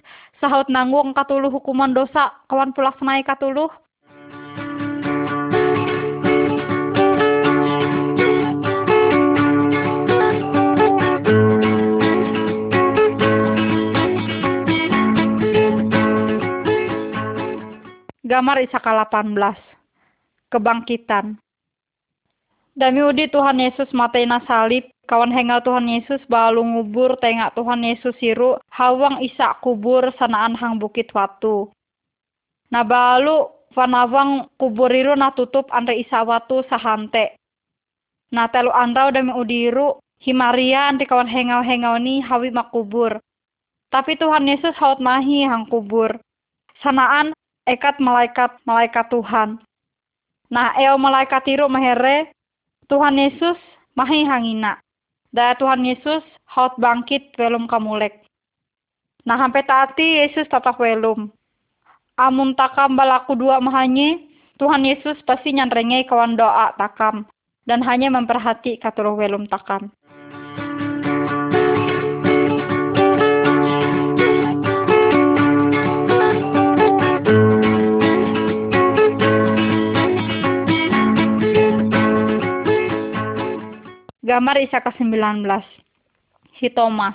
sahut 0.40 0.68
nanggung 0.68 1.16
katuluh 1.16 1.48
hukuman 1.52 1.92
dosa 1.92 2.32
kawan 2.48 2.72
pulaksanai 2.72 3.26
katuluh. 3.26 3.68
Gambar 18.26 18.58
Isaka 18.58 19.06
18. 19.06 19.38
Kebangkitan. 20.50 21.38
Dami 22.74 23.00
udi 23.06 23.30
Tuhan 23.30 23.62
Yesus 23.62 23.86
matena 23.94 24.42
salib, 24.50 24.82
kawan 25.06 25.30
hengal 25.30 25.62
Tuhan 25.62 25.86
Yesus 25.86 26.18
balu 26.26 26.58
ngubur 26.58 27.14
tengak 27.22 27.54
Tuhan 27.54 27.86
Yesus 27.86 28.18
siru 28.18 28.58
hawang 28.74 29.22
isa 29.22 29.54
kubur 29.62 30.10
sanaan 30.18 30.58
hang 30.58 30.82
bukit 30.82 31.06
watu. 31.14 31.70
Nah 32.74 32.82
balu 32.82 33.46
panawang 33.70 34.50
kubur 34.58 34.90
iru 34.90 35.14
na 35.14 35.30
tutup 35.30 35.70
andre 35.70 35.94
isa 35.94 36.26
watu 36.26 36.66
sahante. 36.66 37.38
Nah 38.34 38.50
telu 38.50 38.74
andrau 38.74 39.14
dami 39.14 39.38
udiru 39.38 40.02
himaria 40.18 40.90
anti 40.90 41.06
kawan 41.06 41.30
hengal-hengal 41.30 42.02
ni 42.02 42.18
hawi 42.26 42.50
makubur. 42.50 43.22
Tapi 43.94 44.18
Tuhan 44.18 44.50
Yesus 44.50 44.74
haut 44.82 44.98
mahi 44.98 45.46
hang 45.46 45.70
kubur. 45.70 46.10
Sanaan 46.82 47.30
ekat 47.66 47.98
malaikat-malaikat 47.98 49.06
Tuhan. 49.10 49.58
Nah, 50.46 50.70
eo 50.78 50.94
malaikat 50.94 51.42
iru 51.50 51.66
mahere, 51.66 52.30
Tuhan 52.86 53.18
Yesus 53.18 53.58
mahi 53.98 54.22
hangina. 54.22 54.78
Daya 55.34 55.58
Tuhan 55.58 55.82
Yesus 55.82 56.22
haut 56.46 56.78
bangkit 56.78 57.34
welum 57.34 57.66
kamulek. 57.66 58.22
Nah, 59.26 59.34
sampai 59.36 59.66
taati 59.66 60.22
Yesus 60.22 60.46
tatap 60.46 60.78
welum. 60.78 61.28
Amun 62.16 62.54
takam 62.54 62.94
balaku 62.94 63.34
dua 63.34 63.58
mahanye, 63.58 64.22
Tuhan 64.56 64.86
Yesus 64.86 65.18
pasti 65.26 65.52
nyanrengai 65.52 66.06
kawan 66.06 66.38
doa 66.38 66.72
takam. 66.78 67.26
Dan 67.66 67.82
hanya 67.82 68.14
memperhati 68.14 68.78
katuruh 68.78 69.18
welum 69.18 69.50
takam. 69.50 69.90
Gambar 84.26 84.58
Isa 84.58 84.82
ke-19. 84.82 85.46
Si 86.58 86.66
Thomas. 86.74 87.14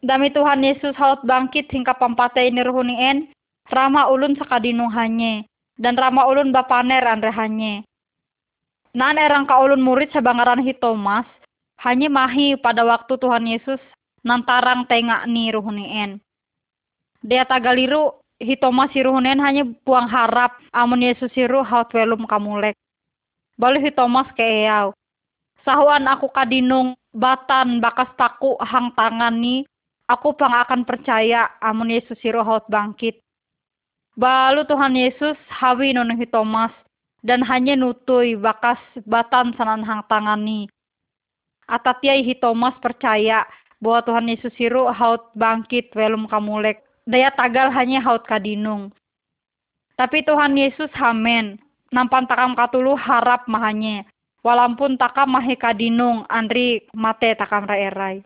Dami 0.00 0.32
Tuhan 0.32 0.64
Yesus 0.64 0.96
haut 0.96 1.20
bangkit 1.28 1.68
hingga 1.68 1.92
pampate 1.92 2.40
ini 2.48 2.64
ruhunien, 2.64 3.28
rama 3.68 4.08
ulun 4.08 4.32
sakadinung 4.40 4.88
hanye, 4.88 5.44
dan 5.76 5.92
rama 5.92 6.24
ulun 6.24 6.56
bapaner 6.56 7.04
andre 7.04 7.28
hanye. 7.28 7.84
Nan 8.96 9.20
erang 9.20 9.44
ka 9.44 9.60
ulun 9.60 9.84
murid 9.84 10.08
sebangaran 10.08 10.64
hi 10.64 10.72
Thomas, 10.72 11.28
hanya 11.84 12.08
mahi 12.08 12.56
pada 12.56 12.88
waktu 12.88 13.20
Tuhan 13.20 13.44
Yesus 13.44 13.82
nantarang 14.24 14.88
tengak 14.88 15.28
ni 15.28 15.52
ruhunien. 15.52 16.16
Dia 17.20 17.44
tagaliru 17.44 18.16
hi 18.40 18.56
Thomas 18.56 18.88
ruhunien 18.96 19.36
hanya 19.44 19.68
buang 19.84 20.08
harap 20.08 20.56
amun 20.72 21.04
Yesus 21.04 21.28
siru 21.36 21.60
haut 21.60 21.92
welum 21.92 22.24
kamulek. 22.24 22.72
Balu 23.60 23.84
hi 23.84 23.92
Thomas 23.92 24.32
ke 24.32 24.40
eyau. 24.40 24.95
Sahuan 25.66 26.06
aku 26.06 26.30
kadinung 26.30 26.94
batan 27.10 27.82
bakas 27.82 28.08
taku 28.14 28.54
hang 28.62 28.94
tangan 28.94 29.34
ni 29.34 29.66
Aku 30.06 30.38
pang 30.38 30.54
akan 30.54 30.86
percaya 30.86 31.50
amun 31.58 31.90
Yesus 31.90 32.14
siro 32.22 32.46
haut 32.46 32.62
bangkit. 32.70 33.18
Balu 34.14 34.62
Tuhan 34.62 34.94
Yesus 34.94 35.34
hawi 35.50 35.98
nonohi 35.98 36.30
Thomas 36.30 36.70
dan 37.26 37.42
hanya 37.42 37.74
nutui 37.74 38.38
bakas 38.38 38.78
batan 39.02 39.50
sanan 39.58 39.82
hang 39.82 40.06
tangani. 40.06 40.70
Atatiai 41.66 42.22
hi 42.22 42.38
Thomas 42.38 42.78
percaya 42.78 43.42
bahwa 43.82 44.06
Tuhan 44.06 44.30
Yesus 44.30 44.54
siro 44.54 44.86
haut 44.94 45.34
bangkit 45.34 45.90
welum 45.98 46.30
kamulek. 46.30 46.86
Daya 47.02 47.34
tagal 47.34 47.74
hanya 47.74 47.98
haut 47.98 48.22
kadinung. 48.30 48.94
Tapi 49.98 50.22
Tuhan 50.22 50.54
Yesus 50.54 50.90
hamen. 50.94 51.58
Nampan 51.90 52.30
takam 52.30 52.54
katulu 52.54 52.94
harap 52.94 53.50
mahanye. 53.50 54.06
Walaupun 54.46 54.94
takam 54.94 55.34
mahe 55.34 55.58
kadinung 55.58 56.22
andri 56.30 56.86
mate 56.94 57.34
takam 57.34 57.66
rai-rai. 57.66 58.22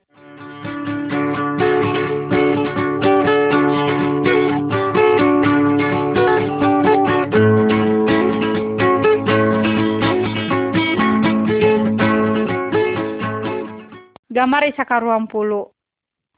Gambar 14.29 14.69
Isaka 14.69 15.01
ruang 15.01 15.25
puluh. 15.25 15.73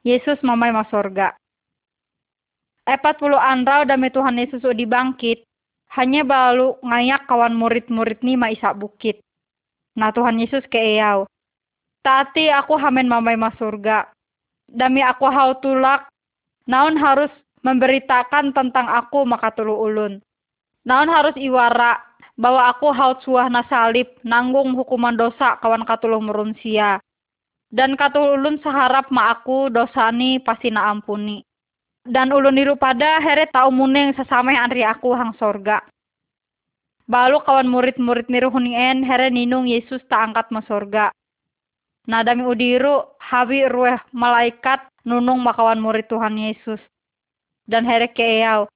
Yesus 0.07 0.39
mamai 0.47 0.71
masorga. 0.71 1.35
Epat 2.87 3.19
puluh 3.19 3.35
anrau 3.35 3.83
dami 3.83 4.15
Tuhan 4.15 4.39
Yesus 4.39 4.63
dibangkit. 4.63 5.43
Hanya 5.99 6.23
balu 6.23 6.79
ngayak 6.87 7.27
kawan 7.27 7.59
murid-murid 7.59 8.23
ni 8.23 8.39
ma 8.39 8.55
isak 8.55 8.79
bukit. 8.79 9.19
Nah 9.99 10.11
Tuhan 10.11 10.41
Yesus 10.41 10.65
ke 10.69 10.79
eyau. 10.79 11.29
Tati 12.03 12.51
aku 12.51 12.75
hamen 12.77 13.07
mamai 13.07 13.39
masurga. 13.39 14.11
Dami 14.67 15.05
aku 15.05 15.29
hau 15.29 15.59
tulak. 15.61 16.09
Naon 16.67 16.99
harus 16.99 17.31
memberitakan 17.63 18.55
tentang 18.55 18.87
aku 18.91 19.23
maka 19.27 19.55
tulu 19.55 19.77
ulun. 19.87 20.19
Naon 20.83 21.11
harus 21.11 21.35
iwara 21.39 21.99
bahwa 22.35 22.73
aku 22.73 22.91
haut 22.91 23.23
suah 23.23 23.47
nasalib 23.47 24.09
nanggung 24.27 24.75
hukuman 24.75 25.15
dosa 25.15 25.61
kawan 25.61 25.85
katulung 25.87 26.27
merunsia 26.27 26.99
dan 27.73 27.97
katul 27.97 28.37
ulun 28.37 28.61
seharap 28.61 29.09
ma 29.09 29.33
aku 29.33 29.73
dosani 29.73 30.37
pasti 30.45 30.69
na 30.69 30.93
ampuni. 30.93 31.41
Dan 32.05 32.35
ulun 32.35 32.53
niru 32.53 32.77
pada 32.77 33.23
heret 33.23 33.55
tau 33.55 33.73
muneng 33.73 34.13
sesame 34.13 34.53
andri 34.53 34.85
aku 34.85 35.17
hang 35.17 35.33
sorga. 35.41 35.81
Balu 37.11 37.43
kawan 37.43 37.67
murid-murid 37.67 38.31
niru 38.31 38.51
hunien 38.51 39.03
here 39.03 39.29
ninung 39.31 39.67
Yesus 39.67 40.03
tak 40.07 40.33
angkat 40.33 40.47
ma 40.55 40.63
sorga. 40.67 41.11
Nadami 42.07 42.47
udiru 42.47 43.07
hawi 43.19 43.67
rueh 43.71 43.99
malaikat 44.15 44.87
nunung 45.07 45.43
makawan 45.43 45.83
murid 45.83 46.07
Tuhan 46.07 46.39
Yesus. 46.39 46.81
Dan 47.67 47.87
here 47.87 48.07
keeyau. 48.11 48.71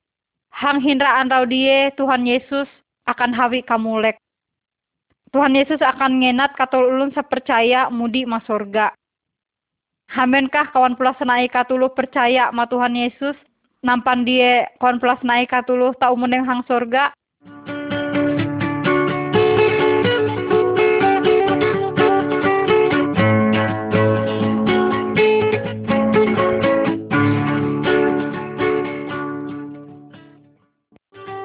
Hang 0.51 0.83
hindraan 0.83 1.31
rau 1.31 1.45
die 1.45 1.91
Tuhan 1.95 2.27
Yesus 2.27 2.67
akan 3.07 3.31
hawi 3.35 3.63
kamulek 3.63 4.19
Tuhan 5.37 5.53
Yesus 5.53 5.83
akan 5.85 6.25
ngenat 6.25 6.57
katul 6.57 6.87
ulun 6.87 7.13
sepercaya 7.13 7.93
mudi 7.93 8.25
ma 8.25 8.41
surga. 8.49 8.95
Hamenkah 10.09 10.73
kawan 10.73 10.97
pulas 10.97 11.21
naik 11.21 11.53
katuluh 11.53 11.93
percaya 11.93 12.49
ma 12.57 12.65
Tuhan 12.65 12.97
Yesus? 12.97 13.37
Nampan 13.85 14.25
dia 14.25 14.71
kawan 14.81 14.97
pulas 14.97 15.21
naik 15.21 15.53
katuluh 15.53 15.93
tau 16.01 16.17
hang 16.17 16.63
surga? 16.65 17.13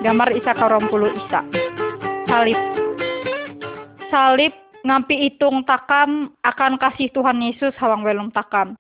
Gambar 0.02 0.34
Isa 0.34 0.58
karompulu 0.58 1.14
Isa. 1.14 1.46
Salib 2.26 2.58
salib 4.10 4.54
ngampi 4.82 5.30
itung 5.30 5.62
takam 5.62 6.34
akan 6.42 6.82
kasih 6.82 7.14
Tuhan 7.14 7.38
Yesus 7.38 7.78
hawang 7.78 8.02
welum 8.02 8.34
takam. 8.34 8.74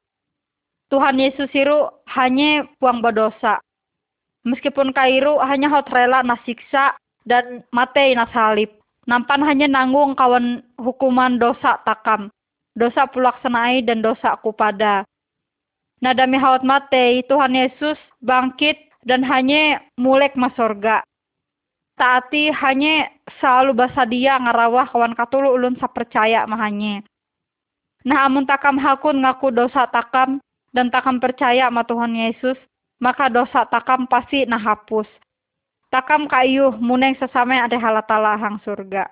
Tuhan 0.90 1.22
Yesus 1.22 1.54
iru 1.54 1.94
hanya 2.10 2.66
buang 2.82 3.06
berdosa. 3.06 3.62
Meskipun 4.50 4.90
kairu 4.98 5.38
hanya 5.46 5.70
hot 5.70 5.94
rela 5.94 6.26
nasiksa 6.26 6.98
dan 7.30 7.62
mate 7.70 8.18
na 8.18 8.26
salib. 8.34 8.74
Nampan 9.06 9.46
hanya 9.46 9.70
nanggung 9.70 10.18
kawan 10.18 10.66
hukuman 10.82 11.38
dosa 11.38 11.78
takam. 11.86 12.34
Dosa 12.74 13.06
pulaksanai 13.06 13.86
dan 13.86 14.02
dosa 14.02 14.42
kupada. 14.42 15.06
Nadami 16.02 16.42
hawat 16.42 16.66
mate 16.66 17.22
Tuhan 17.30 17.54
Yesus 17.54 18.02
bangkit 18.26 18.90
dan 19.06 19.22
hanya 19.22 19.86
mulek 20.02 20.34
masorga 20.34 21.06
taati 22.02 22.50
hanya 22.50 23.14
selalu 23.38 23.78
dia 24.10 24.42
ngarawah 24.42 24.90
kawan 24.90 25.14
katulu 25.14 25.54
ulun 25.54 25.78
percaya 25.78 26.50
mahanye. 26.50 27.06
Nah 28.02 28.26
amun 28.26 28.50
takam 28.50 28.82
hakun 28.82 29.22
ngaku 29.22 29.54
dosa 29.54 29.86
takam 29.86 30.42
dan 30.74 30.90
takam 30.90 31.22
percaya 31.22 31.70
sama 31.70 31.86
Tuhan 31.86 32.18
Yesus, 32.18 32.58
maka 32.98 33.30
dosa 33.30 33.70
takam 33.70 34.10
pasti 34.10 34.50
nah 34.50 34.58
hapus. 34.58 35.06
Takam 35.94 36.26
kayu 36.26 36.74
muneng 36.82 37.14
sesama 37.22 37.62
ada 37.62 37.78
halatala 37.78 38.34
hang 38.42 38.58
surga. 38.66 39.06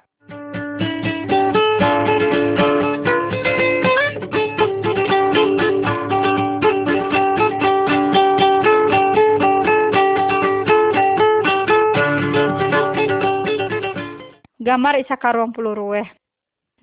Gambar 14.69 15.01
isa 15.01 15.17
karuang 15.17 15.49
puluh 15.49 15.73
rueh. 15.73 16.05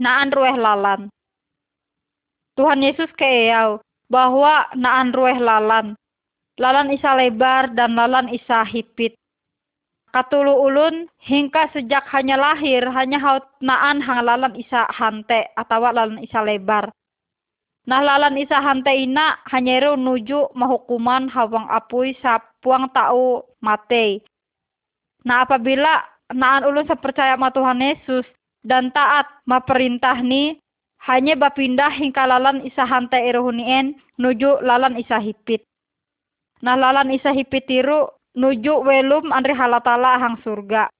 Naan 0.03 0.35
rueh 0.35 0.59
lalan. 0.59 1.07
Tuhan 2.59 2.83
Yesus 2.83 3.07
keeyau 3.14 3.79
bahwa 4.11 4.66
naan 4.75 5.14
rueh 5.14 5.38
lalan. 5.38 5.94
Lalan 6.59 6.90
isa 6.90 7.14
lebar 7.14 7.70
dan 7.79 7.94
lalan 7.94 8.27
isa 8.35 8.66
hipit. 8.66 9.14
Katulu 10.11 10.66
ulun 10.66 11.07
hingga 11.22 11.70
sejak 11.70 12.03
hanya 12.11 12.35
lahir 12.40 12.83
hanya 12.90 13.22
haut 13.22 13.44
naan 13.62 14.03
hang 14.03 14.25
lalan 14.25 14.57
isa 14.59 14.88
hante 14.90 15.46
atau 15.55 15.79
lalan 15.87 16.18
isa 16.25 16.42
lebar. 16.42 16.90
Nah 17.87 18.03
lalan 18.03 18.35
isa 18.40 18.59
hante 18.59 18.90
ina 18.90 19.38
hanya 19.53 19.79
ru 19.87 19.94
nuju 19.94 20.57
mahukuman 20.59 21.31
hawang 21.31 21.70
apui 21.70 22.18
sapuang 22.18 22.90
tau 22.90 23.46
mate. 23.62 24.25
Nah 25.29 25.44
apabila 25.44 26.15
naan 26.35 26.67
ulun 26.67 26.87
sepercaya 26.91 27.39
ma 27.39 27.55
Tuhan 27.55 27.79
Yesus 27.79 28.27
dan 28.67 28.91
taat 28.91 29.27
ma 29.47 29.62
perintah 29.62 30.19
ni 30.19 30.59
hanya 31.07 31.39
bapindah 31.39 31.93
hingga 31.95 32.27
lalan 32.27 32.67
isa 32.67 32.83
hantai 32.83 33.31
iruhunien 33.31 33.95
nuju 34.19 34.59
lalan 34.65 34.99
isa 34.99 35.23
hipit. 35.23 35.62
Nah 36.67 36.75
lalan 36.75 37.15
isa 37.15 37.31
hipit 37.31 37.71
tiru 37.71 38.11
nuju 38.35 38.83
welum 38.83 39.31
andri 39.31 39.55
halatala 39.55 40.19
hang 40.19 40.41
surga. 40.43 40.91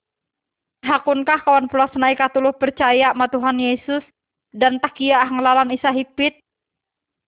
Hakunkah 0.87 1.43
kawan 1.43 1.67
pulas 1.67 1.91
naik 1.99 2.23
katuluh 2.23 2.55
percaya 2.55 3.11
ma 3.17 3.27
Tuhan 3.27 3.59
Yesus 3.59 4.07
dan 4.55 4.79
takia 4.79 5.27
hang 5.27 5.43
lalan 5.43 5.75
isa 5.75 5.91
hipit? 5.91 6.39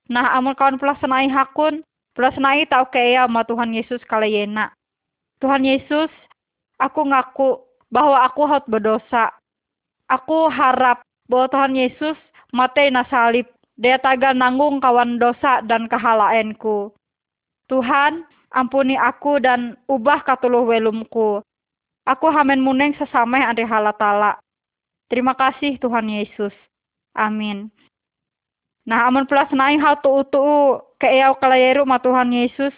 Nah 0.07 0.39
amun 0.39 0.55
kawan 0.55 0.79
pulas 0.79 1.03
naik 1.03 1.35
hakun, 1.35 1.83
pulas 2.15 2.37
naik 2.39 2.71
tau 2.71 2.87
kaya 2.87 3.27
ma 3.27 3.43
Tuhan 3.43 3.75
Yesus 3.75 3.99
kalayena. 4.07 4.71
Tuhan 5.43 5.67
Yesus, 5.67 6.11
aku 6.79 7.07
ngaku 7.11 7.68
bahwa 7.93 8.25
aku 8.25 8.45
harus 8.45 8.67
berdosa. 8.69 9.33
Aku 10.09 10.49
harap 10.49 11.05
bahwa 11.29 11.47
Tuhan 11.53 11.75
Yesus 11.77 12.17
mati 12.53 12.89
na 12.89 13.05
salib. 13.09 13.49
Dia 13.79 14.01
tagal 14.01 14.35
nanggung 14.35 14.83
kawan 14.83 15.23
dosa 15.23 15.63
dan 15.63 15.87
kehalaenku. 15.87 16.91
Tuhan, 17.71 18.27
ampuni 18.51 18.99
aku 18.99 19.39
dan 19.39 19.79
ubah 19.87 20.25
katuluh 20.27 20.67
welumku. 20.67 21.45
Aku 22.09 22.27
hamen 22.33 22.65
muneng 22.65 22.97
sesama 22.97 23.39
yang 23.39 23.53
ada 23.55 23.65
halatala. 23.69 24.33
Terima 25.13 25.37
kasih 25.37 25.77
Tuhan 25.79 26.09
Yesus. 26.11 26.57
Amin. 27.15 27.71
Nah, 28.89 29.05
amun 29.05 29.29
pelas 29.29 29.53
naing 29.53 29.85
hal 29.85 30.01
tu 30.01 30.25
tu 30.33 30.41
keeau 30.97 31.37
kalayeru 31.37 31.85
ma 31.85 32.01
Tuhan 32.01 32.33
Yesus 32.33 32.73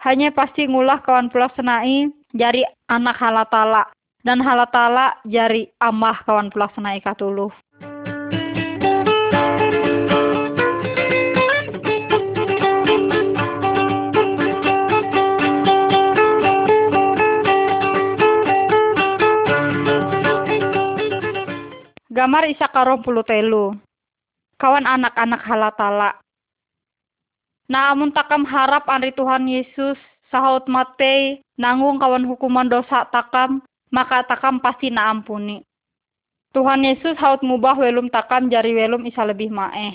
hanya 0.00 0.32
pasti 0.32 0.64
ngulah 0.64 1.04
kawan 1.04 1.28
pelas 1.28 1.52
senai 1.52 2.08
jari 2.32 2.64
anak 2.88 3.20
halatala 3.20 3.84
dan 4.20 4.44
halatala 4.44 5.16
jari 5.24 5.72
amah 5.80 6.20
kawan 6.28 6.52
pelas 6.52 6.72
senai 6.76 7.00
katuluh. 7.00 7.52
Gamar 22.10 22.44
isa 22.52 22.68
karong 22.68 23.00
puluh 23.00 23.24
telu 23.24 23.72
kawan 24.60 24.84
anak-anak 24.84 25.40
halatala. 25.40 26.20
Nah 27.72 27.96
amun 27.96 28.12
takam 28.12 28.44
harap 28.44 28.84
andri 28.92 29.14
Tuhan 29.16 29.48
Yesus 29.48 29.96
sahut 30.28 30.68
mate 30.68 31.40
nanggung 31.56 31.96
kawan 31.96 32.28
hukuman 32.28 32.68
dosa 32.68 33.08
takam 33.08 33.64
maka 33.90 34.26
takam 34.26 34.62
pasti 34.62 34.88
na 34.90 35.10
ampuni. 35.10 35.62
Tuhan 36.50 36.82
Yesus 36.82 37.14
haut 37.22 37.42
ngubah 37.42 37.78
welum 37.78 38.10
takam 38.10 38.50
jari 38.50 38.74
welum 38.74 39.06
isa 39.06 39.22
lebih 39.22 39.54
maeh. 39.54 39.94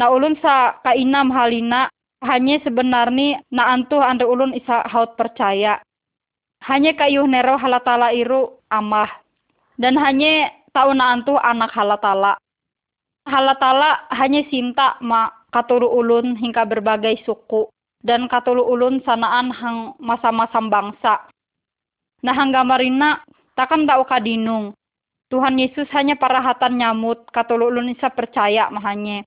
Nah 0.00 0.08
ulun 0.08 0.36
sa 0.40 0.80
kainam 0.80 1.28
halina 1.28 1.92
hanya 2.24 2.60
sebenarnya 2.64 3.44
na 3.52 3.68
antuh 3.72 4.00
andri 4.00 4.24
ulun 4.24 4.56
isa 4.56 4.84
haut 4.88 5.16
percaya. 5.20 5.80
Hanya 6.64 6.96
kayuh 6.96 7.24
nero 7.24 7.56
halatala 7.56 8.12
iru 8.12 8.60
amah. 8.72 9.08
Dan 9.80 9.96
hanya 9.96 10.52
tahu 10.72 10.92
na 10.92 11.16
antuh 11.16 11.40
anak 11.40 11.72
halatala 11.72 12.36
halatala 13.30 14.10
hanya 14.10 14.42
sinta 14.48 14.96
ma 15.04 15.30
katuru 15.54 15.86
ulun 15.86 16.34
hingga 16.34 16.64
berbagai 16.64 17.22
suku 17.22 17.70
dan 18.02 18.26
katulu 18.26 18.64
ulun 18.64 18.98
sanaan 19.04 19.54
hang 19.54 19.94
masa-masa 20.02 20.58
bangsa. 20.66 21.14
Nah 22.20 22.34
hangga 22.36 22.64
marina 22.64 23.24
takkan 23.56 23.84
tahu 23.88 24.04
kadinung. 24.04 24.76
Tuhan 25.30 25.62
Yesus 25.62 25.86
hanya 25.94 26.18
parahatan 26.18 26.80
nyamut 26.80 27.22
katulu 27.30 27.70
ulun 27.70 27.94
isa 27.94 28.10
percaya 28.10 28.66
mahanya. 28.66 29.22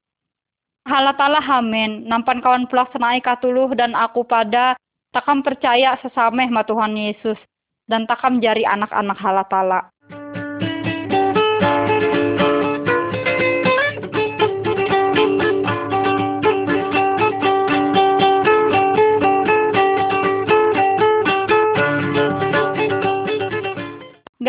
Halatala 0.84 1.40
hamen 1.40 2.04
nampan 2.12 2.44
kawan 2.44 2.68
pelaksanai 2.68 3.24
katuluh 3.24 3.72
dan 3.72 3.96
aku 3.96 4.28
pada 4.28 4.76
takkan 5.16 5.40
percaya 5.40 5.96
sesameh 6.04 6.52
ma 6.52 6.68
Tuhan 6.68 6.92
Yesus 7.00 7.40
dan 7.88 8.04
takkan 8.04 8.44
jari 8.44 8.68
anak-anak 8.68 9.16
halatala. 9.16 9.93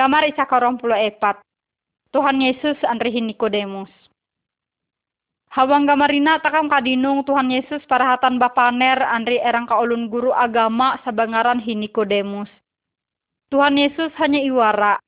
Gamar 0.05 0.29
isa 0.29 0.45
karong 0.45 0.77
puluh 0.77 1.01
epat. 1.01 1.41
Tuhan 2.13 2.37
Yesus 2.37 2.77
Andri 2.85 3.09
Nikodemus. 3.25 3.89
Hawang 5.49 5.89
gamarina 5.89 6.37
takam 6.45 6.69
kadinung 6.69 7.25
Tuhan 7.25 7.49
Yesus 7.49 7.81
parahatan 7.89 8.37
bapaner 8.37 9.01
Andri 9.01 9.41
erang 9.41 9.65
kaulun 9.65 10.13
guru 10.13 10.29
agama 10.29 11.01
sabangaran 11.09 11.65
Nikodemus. 11.65 12.53
Tuhan 13.49 13.81
Yesus 13.81 14.13
hanya 14.21 14.45
iwara 14.45 15.01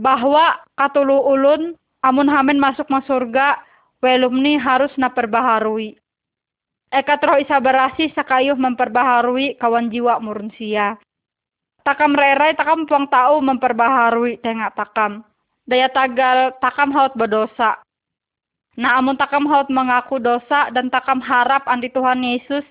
bahwa 0.00 0.56
katulu 0.72 1.20
ulun 1.20 1.76
amun 2.00 2.32
hamen 2.32 2.56
masuk 2.56 2.88
ma 2.88 3.04
surga 3.04 3.60
welum 4.00 4.40
ni 4.40 4.56
harus 4.56 4.96
na 4.96 5.12
perbaharui. 5.12 6.00
Eka 6.88 7.20
roh 7.20 7.36
isa 7.36 7.60
berasi 7.60 8.08
sakayuh 8.16 8.56
memperbaharui 8.56 9.60
kawan 9.60 9.92
jiwa 9.92 10.16
murunsia 10.16 10.96
takam 11.90 12.14
rerai 12.14 12.54
takam 12.54 12.86
puang 12.86 13.10
tahu 13.10 13.42
memperbaharui 13.42 14.38
tengah 14.38 14.70
takam. 14.78 15.26
Daya 15.66 15.90
tagal 15.90 16.54
takam 16.62 16.94
haut 16.94 17.10
berdosa. 17.18 17.82
Nah 18.78 19.02
amun 19.02 19.18
takam 19.18 19.50
haut 19.50 19.66
mengaku 19.66 20.22
dosa 20.22 20.70
dan 20.70 20.86
takam 20.86 21.18
harap 21.18 21.66
anti 21.66 21.90
Tuhan 21.90 22.22
Yesus 22.22 22.62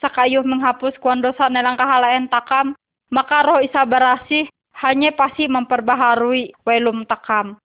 sakayuh 0.00 0.40
menghapus 0.40 0.96
kuan 1.04 1.20
dosa 1.20 1.52
nelang 1.52 1.76
kahalayan 1.76 2.28
takam, 2.32 2.72
maka 3.12 3.44
roh 3.44 3.60
isa 3.60 3.84
berasih 3.84 4.48
hanya 4.80 5.12
pasti 5.12 5.44
memperbaharui 5.44 6.56
welum 6.64 7.04
takam. 7.04 7.60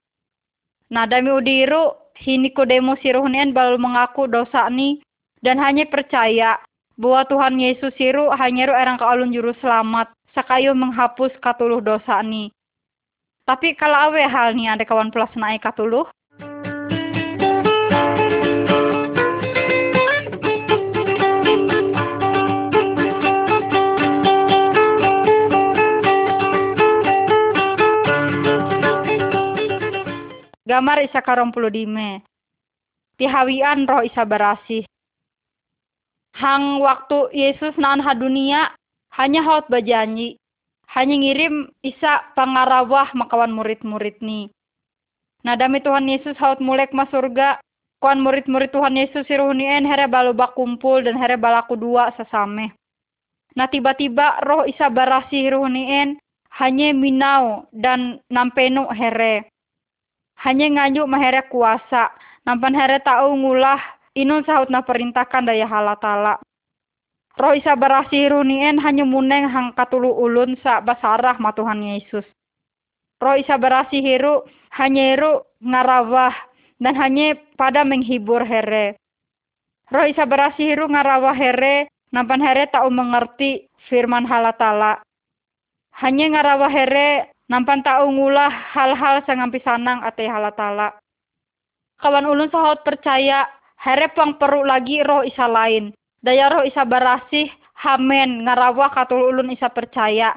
Nah 0.91 1.07
dami 1.07 1.31
udiru 1.31 1.95
hini 2.19 2.51
kudemu 2.51 2.99
siruhnien 2.99 3.55
baru 3.55 3.79
mengaku 3.79 4.27
dosa 4.27 4.67
ni 4.67 4.99
dan 5.39 5.55
hanya 5.63 5.87
percaya 5.87 6.59
bahwa 6.99 7.23
Tuhan 7.31 7.55
Yesus 7.63 7.95
siru 7.95 8.27
hanya 8.35 8.67
ru 8.67 8.75
erang 8.75 8.99
alun 8.99 9.31
juru 9.31 9.55
selamat 9.63 10.11
sakayu 10.39 10.71
menghapus 10.71 11.35
katuluh 11.43 11.83
dosa 11.83 12.23
ni. 12.23 12.47
Tapi 13.43 13.75
kalau 13.75 14.07
awe 14.07 14.23
hal 14.23 14.55
ni 14.55 14.71
ada 14.71 14.87
kawan 14.87 15.11
plus 15.11 15.27
naik 15.35 15.59
katuluh. 15.59 16.07
Gamar 30.63 31.03
isa 31.03 31.19
karong 31.19 31.51
puluh 31.51 31.67
dime. 31.67 32.23
Pihawian 33.19 33.83
roh 33.83 34.07
isa 34.07 34.23
berasih. 34.23 34.87
Hang 36.31 36.79
waktu 36.79 37.27
Yesus 37.35 37.75
naan 37.75 37.99
dunia 38.15 38.78
hanya 39.19 39.43
haut 39.43 39.67
bajanji, 39.67 40.39
hanya 40.95 41.15
ngirim 41.19 41.67
isa 41.83 42.23
pangarawah 42.39 43.11
makawan 43.11 43.51
murid-murid 43.51 44.15
ni. 44.23 44.47
Nah 45.43 45.59
dami 45.59 45.83
Tuhan 45.83 46.07
Yesus 46.07 46.39
haut 46.39 46.63
mulek 46.63 46.95
mas 46.95 47.11
surga, 47.11 47.59
kuan 47.99 48.23
murid-murid 48.23 48.71
Tuhan 48.71 48.95
Yesus 48.95 49.27
siruhnien 49.27 49.83
here 49.83 50.07
balu 50.07 50.31
kumpul 50.55 51.03
dan 51.03 51.19
here 51.19 51.35
balaku 51.35 51.75
dua 51.75 52.15
sesame. 52.15 52.71
Nah 53.59 53.67
tiba-tiba 53.67 54.39
roh 54.47 54.63
isa 54.63 54.87
barasi 54.87 55.51
ruhnien 55.51 56.15
hanya 56.55 56.95
minau 56.95 57.67
dan 57.75 58.23
nampenu 58.31 58.87
here. 58.95 59.45
Hanya 60.39 60.71
nganjuk 60.71 61.11
mahere 61.11 61.43
kuasa, 61.51 62.15
nampan 62.47 62.71
here 62.71 63.03
tahu 63.03 63.35
ngulah 63.35 63.83
inun 64.15 64.47
sahut 64.47 64.71
na 64.71 64.79
perintahkan 64.79 65.43
daya 65.43 65.67
halatala. 65.67 66.39
Roh 67.39 67.55
isa 67.55 67.71
barasi 67.71 68.27
runien 68.27 68.75
hanya 68.83 69.07
muneng 69.07 69.47
hang 69.47 69.71
katulu 69.71 70.11
ulun 70.11 70.59
sa 70.59 70.83
basarah 70.83 71.39
ma 71.39 71.55
Tuhan 71.55 71.79
Yesus. 71.79 72.27
Roh 73.15 73.39
isa 73.39 73.55
hanya 73.55 75.03
hiru 75.15 75.47
ngarawah 75.63 76.35
dan 76.83 76.99
hanya 76.99 77.39
pada 77.55 77.87
menghibur 77.87 78.43
here. 78.43 78.99
Roh 79.87 80.03
isa 80.03 80.27
barasi 80.27 80.67
hiru 80.67 80.91
ngarawah 80.91 81.31
here 81.31 81.87
nampan 82.11 82.43
here 82.43 82.67
tak 82.67 82.83
mengerti 82.91 83.71
firman 83.87 84.27
halatala. 84.27 84.99
Hanya 85.95 86.35
ngarawah 86.35 86.71
here 86.75 87.31
nampan 87.47 87.87
tak 87.87 88.03
ngulah 88.03 88.51
hal-hal 88.51 89.23
sangampi 89.23 89.63
sanang 89.63 90.03
ate 90.03 90.27
halatala. 90.27 90.91
Kawan 92.03 92.27
ulun 92.27 92.51
sahot 92.51 92.83
percaya 92.83 93.47
here 93.79 94.11
pang 94.11 94.35
perlu 94.35 94.67
lagi 94.67 94.99
roh 95.07 95.23
isa 95.23 95.47
lain 95.47 95.95
daya 96.19 96.51
roh 96.51 96.67
isa 96.67 96.83
barasih 96.83 97.47
hamen 97.79 98.43
ngarawah 98.43 98.91
katul 98.91 99.31
ulun 99.31 99.55
isa 99.55 99.71
percaya. 99.71 100.35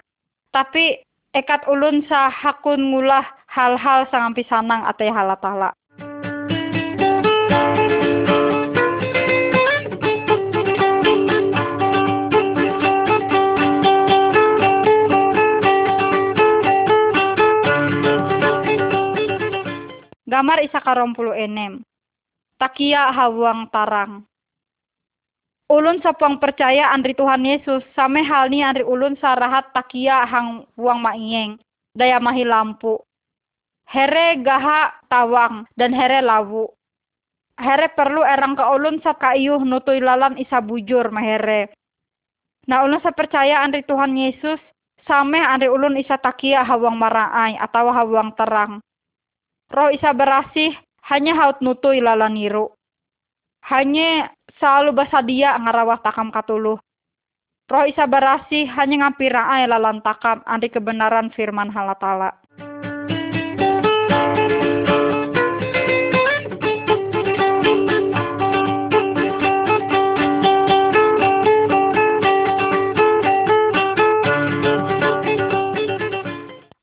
Tapi 0.52 1.00
ekat 1.34 1.66
ulun 1.66 2.04
sa 2.06 2.28
hakun 2.30 2.92
ngulah 2.92 3.24
hal-hal 3.50 4.06
sangampi 4.12 4.46
sanang 4.46 4.84
atay 4.86 5.10
halatala. 5.10 5.74
Gamar 20.32 20.64
isa 20.64 20.80
karong 20.80 21.12
puluh 21.12 21.36
enem. 21.36 21.84
Takia 22.56 23.12
hawang 23.12 23.68
tarang 23.68 24.24
ulun 25.72 26.04
sapang 26.04 26.36
percaya 26.36 26.92
andri 26.92 27.16
Tuhan 27.16 27.48
Yesus. 27.48 27.80
Same 27.96 28.20
hal 28.20 28.52
ni 28.52 28.60
andri 28.60 28.84
ulun 28.84 29.16
sarahat 29.16 29.72
takia 29.72 30.28
hang 30.28 30.68
uang 30.76 31.00
maingeng 31.00 31.56
daya 31.96 32.20
mahi 32.20 32.44
lampu. 32.44 33.00
Here 33.88 34.36
gaha 34.44 34.92
tawang 35.08 35.64
dan 35.80 35.96
here 35.96 36.20
lawu. 36.20 36.68
Here 37.56 37.88
perlu 37.92 38.24
erang 38.24 38.56
ke 38.56 38.64
ulun 38.64 39.00
sa 39.00 39.16
kaiyuh 39.16 39.60
nutui 39.64 40.00
lalan 40.00 40.36
isa 40.36 40.60
bujur 40.60 41.08
mahere. 41.08 41.72
Nah 42.68 42.84
ulun 42.84 43.00
percaya 43.16 43.64
andri 43.64 43.80
Tuhan 43.88 44.12
Yesus. 44.12 44.60
Same 45.08 45.40
andri 45.40 45.72
ulun 45.72 45.98
isa 45.98 46.20
takia 46.20 46.62
hawang 46.62 47.00
maraay 47.00 47.56
atau 47.58 47.90
hawang 47.90 48.30
terang. 48.38 48.78
Roh 49.72 49.88
isa 49.88 50.12
berasih 50.12 50.76
hanya 51.08 51.32
haut 51.36 51.58
nutui 51.64 51.98
lalaniru. 52.04 52.70
Hanya 53.66 54.30
selalu 54.62 54.94
basadia 54.94 55.58
ngarawah 55.58 55.98
takam 56.06 56.30
katuluh. 56.30 56.78
Roh 57.66 57.84
isa 57.90 58.06
barasi 58.06 58.62
hanya 58.70 59.10
ngampira 59.10 59.42
ay 59.50 59.66
lalantakam 59.66 60.38
anti 60.46 60.70
kebenaran 60.70 61.34
firman 61.34 61.66
halatala. 61.66 62.30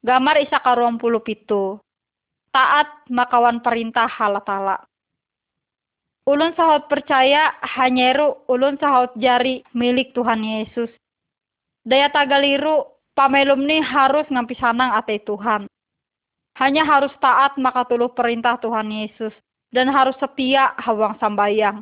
Gamar 0.03 0.41
isa 0.43 0.59
karuang 0.59 0.99
puluh 0.99 1.23
pitu. 1.23 1.79
Taat 2.49 3.07
makawan 3.13 3.61
perintah 3.61 4.09
halatala. 4.09 4.88
Ulun 6.29 6.53
sahut 6.53 6.85
percaya 6.85 7.57
hanyeru 7.65 8.45
ulun 8.45 8.77
sahut 8.77 9.09
jari 9.17 9.65
milik 9.73 10.13
Tuhan 10.13 10.45
Yesus. 10.45 10.93
Daya 11.81 12.13
tagaliru 12.13 12.85
pamelum 13.17 13.65
ni 13.65 13.81
harus 13.81 14.29
ngampi 14.29 14.53
sanang 14.61 14.93
ate 14.93 15.17
Tuhan. 15.25 15.65
Hanya 16.61 16.85
harus 16.85 17.09
taat 17.17 17.57
maka 17.57 17.81
tuluh 17.89 18.13
perintah 18.13 18.61
Tuhan 18.61 18.93
Yesus. 18.93 19.33
Dan 19.73 19.89
harus 19.89 20.13
setia 20.21 20.77
hawang 20.77 21.17
sambayang. 21.17 21.81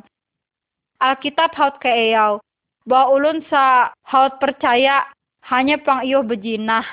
Alkitab 0.96 1.52
haut 1.52 1.76
ke 1.76 1.92
eyau. 1.92 2.40
Bahwa 2.88 3.20
ulun 3.20 3.44
sa 3.52 3.92
haut 4.08 4.40
percaya 4.40 5.04
hanya 5.52 5.76
pang 5.76 6.00
iyo 6.00 6.24
bejinah 6.24 6.88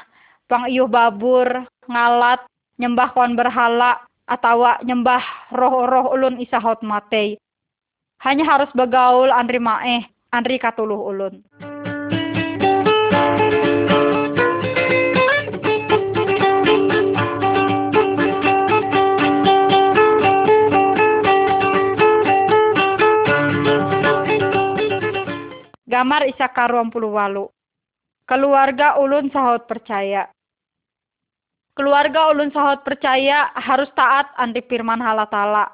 pang 0.51 0.67
iyo 0.67 0.85
babur, 0.91 1.65
ngalat, 1.87 2.43
nyembah 2.77 3.15
kawan 3.15 3.33
berhala, 3.33 4.03
atau 4.25 4.65
nyembah 4.81 5.21
roh-roh 5.53 6.13
ulun 6.13 6.41
isa 6.41 6.57
hot 6.57 6.81
matei. 6.81 7.37
Hanya 8.25 8.41
harus 8.41 8.73
begaul 8.73 9.29
andri 9.29 9.61
maeh, 9.61 10.01
andri 10.33 10.57
katuluh 10.57 10.97
ulun. 10.97 11.45
Gamar 25.85 26.25
isa 26.25 26.49
karuang 26.49 26.89
puluh 26.89 27.13
walu. 27.13 27.45
Keluarga 28.25 28.97
ulun 28.97 29.29
sahut 29.29 29.69
percaya. 29.69 30.33
Keluarga 31.77 32.33
ulun 32.33 32.49
sahot 32.49 32.81
percaya 32.81 33.53
harus 33.53 33.87
taat 33.93 34.33
anti 34.41 34.65
firman 34.65 34.97
halatala. 34.97 35.69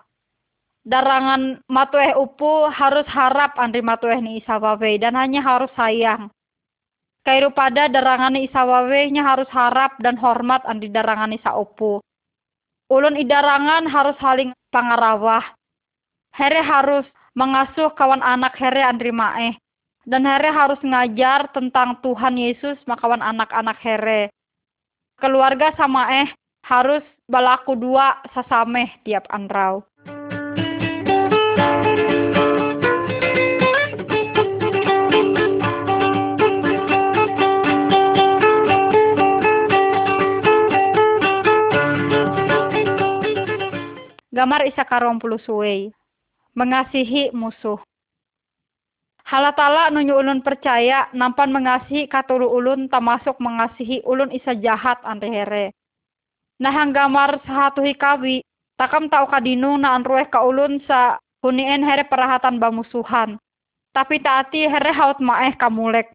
Darangan 0.81 1.61
matueh 1.69 2.17
upu 2.17 2.65
harus 2.73 3.05
harap 3.13 3.53
anti 3.61 3.85
matueh 3.85 4.17
ni 4.17 4.41
isawawe 4.41 4.91
dan 4.97 5.13
hanya 5.13 5.45
harus 5.45 5.69
sayang. 5.77 6.33
Kairu 7.21 7.53
pada 7.53 7.85
darangan 7.85 8.33
isawawe 8.33 9.01
nya 9.13 9.21
harus 9.21 9.45
harap 9.53 9.93
dan 10.01 10.17
hormat 10.17 10.65
anti 10.65 10.89
darangan 10.89 11.37
isa 11.37 11.53
upu. 11.53 12.01
Ulun 12.89 13.13
idarangan 13.13 13.85
harus 13.85 14.17
saling 14.17 14.49
pangarawah. 14.73 15.45
Here 16.33 16.65
harus 16.65 17.05
mengasuh 17.37 17.93
kawan 17.93 18.25
anak 18.25 18.57
here 18.57 18.81
andri 18.81 19.13
maeh. 19.13 19.53
Dan 20.01 20.25
here 20.25 20.49
harus 20.49 20.81
ngajar 20.81 21.53
tentang 21.53 22.01
Tuhan 22.01 22.41
Yesus 22.41 22.81
makawan 22.89 23.21
anak-anak 23.21 23.77
here 23.85 24.33
keluarga 25.21 25.69
sama 25.77 26.09
eh 26.25 26.29
harus 26.65 27.05
balaku 27.29 27.77
dua 27.77 28.17
sasameh 28.33 28.89
tiap 29.05 29.29
anrau. 29.29 29.85
Gamar 44.31 44.63
isa 44.63 44.87
karong 44.87 45.19
puluh 45.19 45.43
suwei. 45.43 45.91
Mengasihi 46.55 47.35
musuh. 47.35 47.83
Halatala 49.27 49.91
nunyu 49.91 50.23
ulun 50.23 50.39
percaya 50.39 51.11
nampan 51.11 51.51
mengasihi 51.51 52.07
katulu 52.07 52.47
ulun 52.47 52.87
termasuk 52.87 53.35
mengasihi 53.43 53.99
ulun 54.07 54.31
isa 54.31 54.55
jahat 54.55 55.03
ante 55.03 55.27
here. 55.27 55.75
Nah 56.63 56.71
gamar 56.95 57.43
sahatu 57.43 57.83
hikawi 57.83 58.39
takam 58.79 59.11
tau 59.11 59.27
kadinung 59.27 59.83
na 59.83 59.99
anrueh 59.99 60.23
ka 60.31 60.39
ulun 60.47 60.79
sa 60.87 61.19
hunien 61.43 61.83
here 61.83 62.07
perahatan 62.07 62.55
bamusuhan. 62.55 63.35
Tapi 63.91 64.23
taati 64.23 64.63
here 64.63 64.91
haut 64.95 65.19
maeh 65.19 65.59
kamulek. 65.59 66.07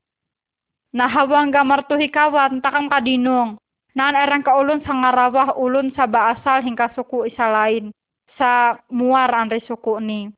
Nah 0.97 1.13
hawang 1.13 1.53
gamar 1.53 1.85
tuhi 1.85 2.09
kawan 2.09 2.65
takam 2.65 2.89
kadinung. 2.89 3.61
Naan 3.93 4.17
erang 4.17 4.41
ka 4.41 4.57
ulun 4.57 4.81
sangarawah 4.89 5.57
ulun 5.61 5.93
sa 5.93 6.09
asal 6.09 6.65
hingga 6.65 6.89
suku 6.97 7.29
isa 7.29 7.45
lain. 7.49 7.93
Sa 8.37 8.77
muar 8.93 9.33
andre 9.33 9.65
suku 9.65 9.97
ni 9.97 10.29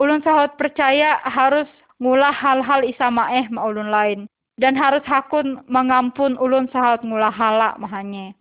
ulun 0.00 0.24
sahut 0.24 0.56
percaya 0.56 1.20
harus 1.20 1.68
ngulah 2.00 2.32
hal-hal 2.32 2.80
isa 2.80 3.12
maeh 3.12 3.44
ma 3.52 3.68
ulun 3.68 3.92
lain 3.92 4.20
dan 4.56 4.72
harus 4.72 5.04
hakun 5.04 5.60
mengampun 5.68 6.40
ulun 6.40 6.64
sahut 6.72 7.04
ngulah 7.04 7.28
hala 7.28 7.76
mahanye. 7.76 8.32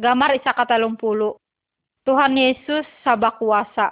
Gamar 0.00 0.38
isa 0.38 0.54
katalong 0.54 0.94
pulo. 0.96 1.36
Tuhan 2.06 2.38
Yesus 2.38 2.86
sabak 3.02 3.42
kuasa 3.42 3.90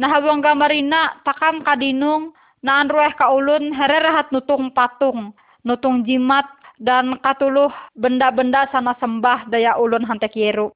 Nahabang 0.00 0.40
gamarina 0.40 1.20
takam 1.24 1.60
kadinung 1.60 2.32
naan 2.64 2.88
rueh 2.88 3.12
kaulun 3.18 3.74
hererahat 3.74 4.30
nutung 4.32 4.70
patung, 4.72 5.34
nutung 5.66 6.06
jimat, 6.06 6.46
dan 6.82 7.18
katuluh 7.20 7.70
benda-benda 7.94 8.66
sana 8.72 8.96
sembah 8.98 9.46
daya 9.50 9.76
ulun 9.76 10.02
hantek 10.06 10.34
yeru. 10.34 10.72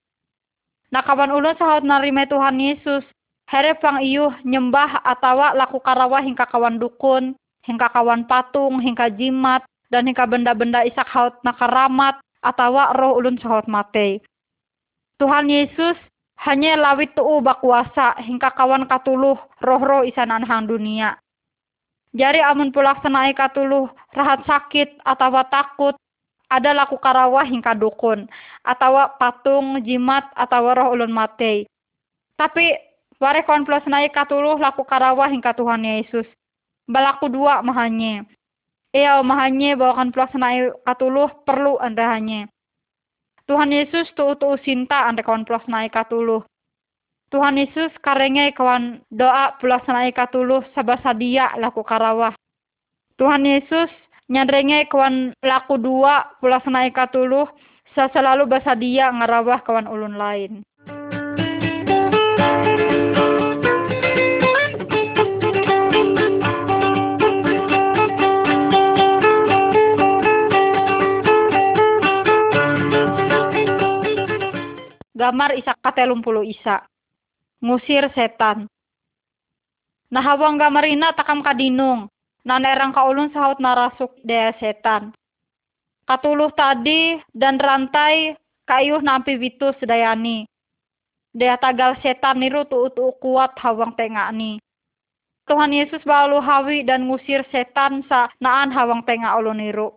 Nakawan 0.95 1.35
ulun 1.35 1.57
sahut 1.59 1.83
narime 1.83 2.29
Tuhan 2.31 2.63
Yesus, 2.63 3.03
here 3.51 3.75
pang 3.83 3.99
iyuh 3.99 4.31
nyembah 4.47 5.03
atawa 5.03 5.51
laku 5.57 5.83
karawa 5.83 6.23
hingga 6.23 6.47
kawan 6.47 6.79
dukun, 6.79 7.35
hingga 7.67 7.91
kawan 7.91 8.23
patung, 8.31 8.79
hingga 8.79 9.11
jimat, 9.11 9.67
dan 9.91 10.07
hingga 10.07 10.27
benda-benda 10.31 10.87
isak 10.87 11.11
haut 11.11 11.35
nakaramat, 11.43 12.19
atawa 12.43 12.95
roh 12.95 13.19
ulun 13.19 13.35
sahut 13.43 13.67
mate. 13.67 14.23
Tuhan 15.19 15.51
Yesus 15.51 15.99
hanya 16.37 16.77
lawit 16.77 17.17
tu'u 17.17 17.41
bakuasa 17.41 18.21
hingga 18.21 18.53
kawan 18.53 18.85
katuluh 18.85 19.41
roh-roh 19.65 20.05
isanan 20.05 20.45
hang 20.45 20.69
dunia. 20.69 21.17
Jari 22.17 22.41
amun 22.45 22.73
pulaksanai 22.73 23.33
katuluh 23.37 23.89
rahat 24.13 24.45
sakit 24.49 25.01
atau 25.05 25.33
takut 25.49 25.97
ada 26.47 26.71
laku 26.73 26.97
karawah 26.97 27.45
hingga 27.45 27.75
dukun 27.75 28.31
atau 28.63 29.11
patung 29.19 29.83
jimat 29.83 30.25
atau 30.37 30.73
roh 30.73 30.95
ulun 30.95 31.13
mate. 31.13 31.67
Tapi 32.37 32.73
ware 33.21 33.41
kawan 33.45 33.65
pulaksanai 33.65 34.13
katuluh 34.13 34.61
laku 34.61 34.85
karawah 34.85 35.29
hingga 35.33 35.57
Tuhan 35.57 35.85
Yesus. 35.85 36.29
Balaku 36.87 37.33
dua 37.33 37.65
mahanye. 37.65 38.23
Iya 38.95 39.21
mahanye 39.21 39.75
bawakan 39.75 40.15
pulaksanai 40.15 40.73
katuluh 40.87 41.29
perlu 41.45 41.77
anda 41.83 42.07
hanya. 42.15 42.49
Tuhan 43.47 43.71
Yesus 43.71 44.11
tu 44.19 44.27
tu 44.43 44.51
sinta 44.67 45.07
ante 45.07 45.23
kawan 45.23 45.47
pulas 45.47 45.63
naik 45.71 45.95
katuluh. 45.95 46.43
Tuhan 47.31 47.59
Yesus 47.59 47.95
karenge 48.03 48.51
kawan 48.59 49.03
doa 49.15 49.55
pulas 49.63 49.87
naik 49.87 50.19
katuluh 50.19 50.67
sabasadia 50.75 51.55
laku 51.63 51.87
karawah. 51.87 52.35
Tuhan 53.15 53.47
Yesus 53.47 53.91
nyandrenge 54.27 54.91
kawan 54.91 55.31
laku 55.47 55.79
dua 55.79 56.27
pulas 56.43 56.67
naik 56.67 56.99
katuluh 56.99 57.47
sa 57.95 58.11
selalu 58.11 58.51
basadia 58.51 59.15
ngarawah 59.15 59.63
kawan 59.63 59.87
ulun 59.87 60.19
lain. 60.19 60.67
Gamar 75.17 75.57
isa 75.57 75.73
katelum 75.81 76.21
puluh 76.21 76.45
isa. 76.45 76.85
Ngusir 77.65 78.13
setan. 78.13 78.69
Nah 80.13 80.21
hawang 80.21 80.61
gamarina 80.61 81.17
takam 81.17 81.41
kadinung. 81.41 82.13
Nanerang 82.47 82.95
kaulun 82.95 83.33
sahut 83.35 83.59
narasuk 83.59 84.13
daya 84.23 84.55
setan. 84.61 85.11
Katuluh 86.07 86.55
tadi 86.55 87.19
dan 87.35 87.59
rantai 87.59 88.39
kayuh 88.69 89.03
nampi 89.03 89.35
witu 89.35 89.75
sedayani. 89.83 90.47
Dea 91.35 91.59
tagal 91.59 91.99
setan 92.05 92.39
niru 92.39 92.63
tu 92.71 92.87
tu 92.95 93.11
kuat 93.19 93.57
hawang 93.59 93.97
tengah 93.99 94.31
ni. 94.31 94.63
Tuhan 95.51 95.75
Yesus 95.75 96.03
balu 96.07 96.39
hawi 96.39 96.87
dan 96.87 97.11
ngusir 97.11 97.43
setan 97.51 98.07
sa 98.07 98.31
naan 98.39 98.71
hawang 98.71 99.03
tengah 99.03 99.35
ulun 99.43 99.59
niru. 99.59 99.91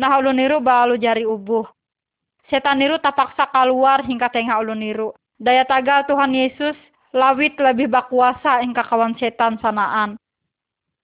Nah 0.00 0.16
ulun 0.16 0.40
niru 0.40 0.56
balu 0.64 0.96
jari 0.96 1.28
ubuh. 1.28 1.68
Setan 2.50 2.82
niru 2.82 2.98
tapaksa 2.98 3.46
keluar 3.50 4.02
hingga 4.02 4.30
tengah 4.32 4.58
ulun 4.62 4.80
niru. 4.80 5.10
Daya 5.42 5.66
tagal 5.66 6.06
Tuhan 6.06 6.34
Yesus 6.34 6.78
lawit 7.12 7.54
lebih 7.60 7.92
bakuasa 7.92 8.64
hingga 8.64 8.82
kawan 8.86 9.14
setan 9.20 9.60
sanaan. 9.60 10.16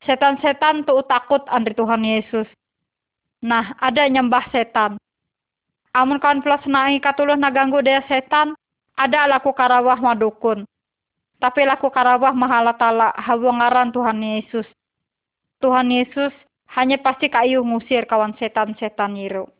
Setan-setan 0.06 0.86
tuh 0.86 1.02
takut 1.04 1.42
andri 1.50 1.74
Tuhan 1.74 2.06
Yesus. 2.06 2.46
Nah, 3.42 3.74
ada 3.82 4.06
nyembah 4.06 4.46
setan. 4.50 4.98
Amun 5.94 6.22
kawan 6.22 6.42
plus 6.42 6.62
naik 6.70 7.02
katuluh 7.02 7.34
naganggu 7.34 7.82
daya 7.82 8.02
setan, 8.06 8.54
ada 8.94 9.26
laku 9.26 9.50
karawah 9.50 9.98
madukun. 9.98 10.62
Tapi 11.38 11.66
laku 11.66 11.90
karawah 11.90 12.34
mahala 12.34 12.74
tala 12.74 13.14
hawangaran 13.14 13.94
Tuhan 13.94 14.18
Yesus. 14.22 14.66
Tuhan 15.58 15.90
Yesus 15.90 16.34
hanya 16.74 16.98
pasti 17.02 17.26
kayu 17.26 17.62
ngusir 17.66 18.06
kawan 18.06 18.34
setan-setan 18.38 19.18
yiru. 19.18 19.50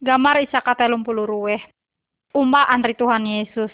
Gamar 0.00 0.40
isa 0.40 0.64
katelum 0.64 1.04
puluh 1.04 1.28
ruweh. 1.28 1.60
Umba 2.32 2.64
antri 2.72 2.96
Tuhan 2.96 3.28
Yesus. 3.28 3.68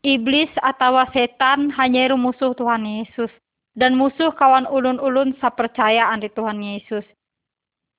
Iblis 0.00 0.48
atau 0.64 0.96
setan 1.12 1.68
hanya 1.76 2.16
musuh 2.16 2.56
Tuhan 2.56 2.88
Yesus. 2.88 3.28
Dan 3.76 4.00
musuh 4.00 4.32
kawan 4.32 4.64
ulun-ulun 4.64 5.36
sapercaya 5.44 6.08
antri 6.08 6.32
Tuhan 6.32 6.64
Yesus. 6.64 7.04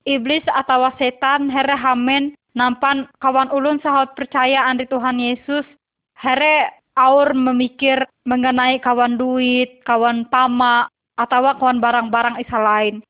Iblis 0.10 0.42
atau 0.50 0.90
setan 0.98 1.46
here 1.54 1.78
hamen 1.78 2.34
nampan 2.58 3.06
kawan 3.22 3.54
ulun 3.54 3.78
sahut 3.86 4.10
percaya 4.18 4.66
antri 4.66 4.90
Tuhan 4.90 5.22
Yesus. 5.22 5.70
Here 6.18 6.74
aur 6.98 7.38
memikir 7.38 8.02
mengenai 8.26 8.82
kawan 8.82 9.22
duit, 9.22 9.86
kawan 9.86 10.26
pama, 10.34 10.90
atau 11.22 11.54
kawan 11.62 11.78
barang-barang 11.78 12.42
isa 12.42 12.58
lain. 12.58 13.06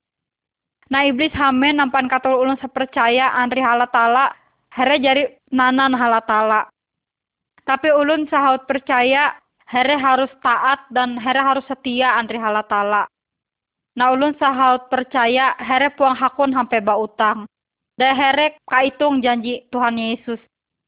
Nah 0.91 1.07
iblis 1.07 1.31
hamen 1.31 1.79
nampan 1.79 2.11
katul 2.11 2.36
ulun 2.36 2.59
sepercaya 2.59 3.31
antri 3.39 3.63
halatala 3.63 4.36
here 4.75 4.97
jari 4.99 5.23
nanan 5.53 5.95
halatala. 5.95 6.67
Tapi 7.63 7.88
ulun 7.95 8.27
sahaut 8.27 8.67
percaya 8.67 9.31
here 9.71 9.95
harus 9.95 10.29
taat 10.43 10.84
dan 10.91 11.15
here 11.15 11.39
harus 11.39 11.63
setia 11.69 12.19
antri 12.19 12.36
halatala. 12.36 13.07
Nah 13.95 14.11
ulun 14.11 14.36
sahaut 14.36 14.91
percaya 14.91 15.55
here 15.61 15.93
puang 15.95 16.17
hakun 16.17 16.51
sampai 16.51 16.84
ba 16.84 16.99
utang. 16.99 17.47
Da 17.95 18.11
here 18.11 18.57
kaitung 18.67 19.21
janji 19.21 19.63
Tuhan 19.69 19.95
Yesus. 19.95 20.41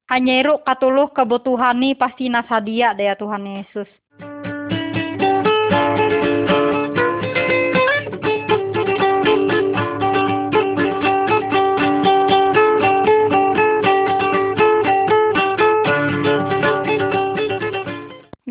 Hanya 0.09 0.41
iru 0.41 0.61
katuluh 0.61 1.09
kebutuhani 1.13 1.97
pasti 1.97 2.29
nasadia 2.29 2.93
daya 2.93 3.17
Tuhan 3.17 3.41
Yesus. 3.45 3.89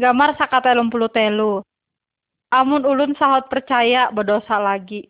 Gambar 0.05 0.37
sakatelum 0.37 0.93
puluh 0.93 1.09
telu. 1.09 1.65
Amun 2.53 2.85
ulun 2.85 3.17
sahot 3.17 3.49
percaya 3.49 4.13
berdosa 4.13 4.61
lagi. 4.61 5.09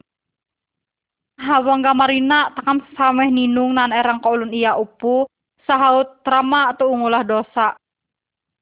Hawang 1.35 1.83
gamarina 1.83 2.55
takam 2.55 2.79
sameh 2.95 3.27
ninung 3.27 3.75
nan 3.75 3.91
erang 3.91 4.23
ka 4.23 4.31
ulun 4.31 4.55
iya 4.55 4.79
upu 4.79 5.27
sahaut 5.67 6.23
trama 6.23 6.71
atau 6.71 6.95
ungulah 6.95 7.27
dosa. 7.27 7.75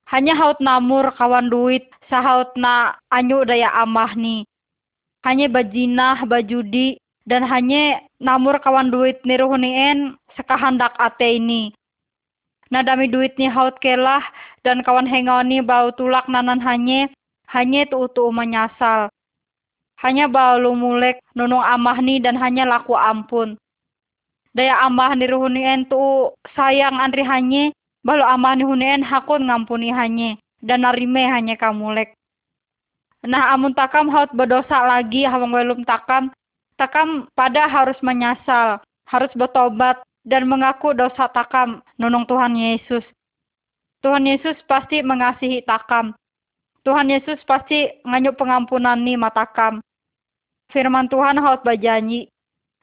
Hanya 0.08 0.32
haut 0.40 0.56
namur 0.56 1.12
kawan 1.20 1.52
duit 1.52 1.84
sahaut 2.08 2.48
na 2.56 2.96
anyu 3.12 3.44
daya 3.44 3.68
amah 3.84 4.16
ni. 4.16 4.48
Hanya 5.28 5.52
bajinah 5.52 6.24
bajudi 6.24 6.96
dan 7.28 7.44
hanya 7.44 8.00
namur 8.24 8.56
kawan 8.64 8.88
duit 8.88 9.20
niruhunien 9.28 10.16
sekahandak 10.32 10.96
ate 10.96 11.36
ini 11.36 11.76
Nah 12.72 12.80
dami 12.80 13.04
duit 13.04 13.36
ni 13.36 13.52
haut 13.52 13.76
kelah 13.84 14.24
dan 14.64 14.80
kawan 14.80 15.04
hengoni 15.04 15.60
bau 15.60 15.92
tulak 15.92 16.24
nanan 16.24 16.56
hanye 16.56 17.12
hanye 17.44 17.84
tu 17.84 18.08
utu 18.08 18.32
menyasal. 18.32 19.12
Hanya 20.00 20.24
bau 20.24 20.56
lumulek 20.56 21.20
nunung 21.36 21.60
amah 21.60 22.00
ni 22.00 22.16
dan 22.16 22.40
hanya 22.40 22.64
laku 22.64 22.96
ampun. 22.96 23.60
Daya 24.56 24.80
amah 24.88 25.12
ni 25.12 25.28
ruhunien 25.28 25.84
tu 25.84 26.32
sayang 26.56 26.96
andri 26.96 27.20
hanye 27.20 27.76
balu 28.00 28.24
amah 28.24 28.56
ni 28.56 28.64
hunien 28.64 29.04
hakun 29.04 29.52
ngampuni 29.52 29.92
hanye 29.92 30.40
dan 30.64 30.88
narime 30.88 31.28
hanya 31.28 31.60
kamulek. 31.60 32.16
Nah 33.22 33.52
amun 33.52 33.76
takam 33.76 34.08
haut 34.08 34.32
berdosa 34.32 34.80
lagi 34.88 35.28
hawang 35.28 35.52
welum 35.52 35.84
takam 35.84 36.32
takam 36.80 37.28
pada 37.36 37.68
harus 37.68 38.00
menyasal 38.00 38.80
harus 39.06 39.30
bertobat 39.36 40.00
dan 40.22 40.46
mengaku 40.46 40.94
dosa 40.94 41.26
takam 41.30 41.82
nunung 41.98 42.26
Tuhan 42.26 42.54
Yesus. 42.54 43.02
Tuhan 44.02 44.26
Yesus 44.26 44.58
pasti 44.66 45.02
mengasihi 45.02 45.62
takam. 45.62 46.14
Tuhan 46.82 47.10
Yesus 47.10 47.38
pasti 47.46 47.86
nganyuk 48.02 48.34
pengampunan 48.34 48.98
ni 48.98 49.14
matakam. 49.14 49.78
Firman 50.74 51.06
Tuhan 51.06 51.38
haut 51.38 51.62
bajanyi. 51.62 52.26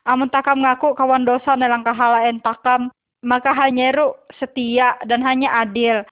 Amun 0.07 0.31
takam 0.31 0.63
ngaku 0.63 0.95
kawan 0.95 1.27
dosa 1.27 1.59
nelang 1.59 1.83
kahalaen 1.83 2.39
takam, 2.39 2.87
maka 3.19 3.51
hanya 3.51 3.91
ru 3.91 4.15
setia 4.39 4.95
dan 5.03 5.19
hanya 5.21 5.51
adil. 5.59 6.07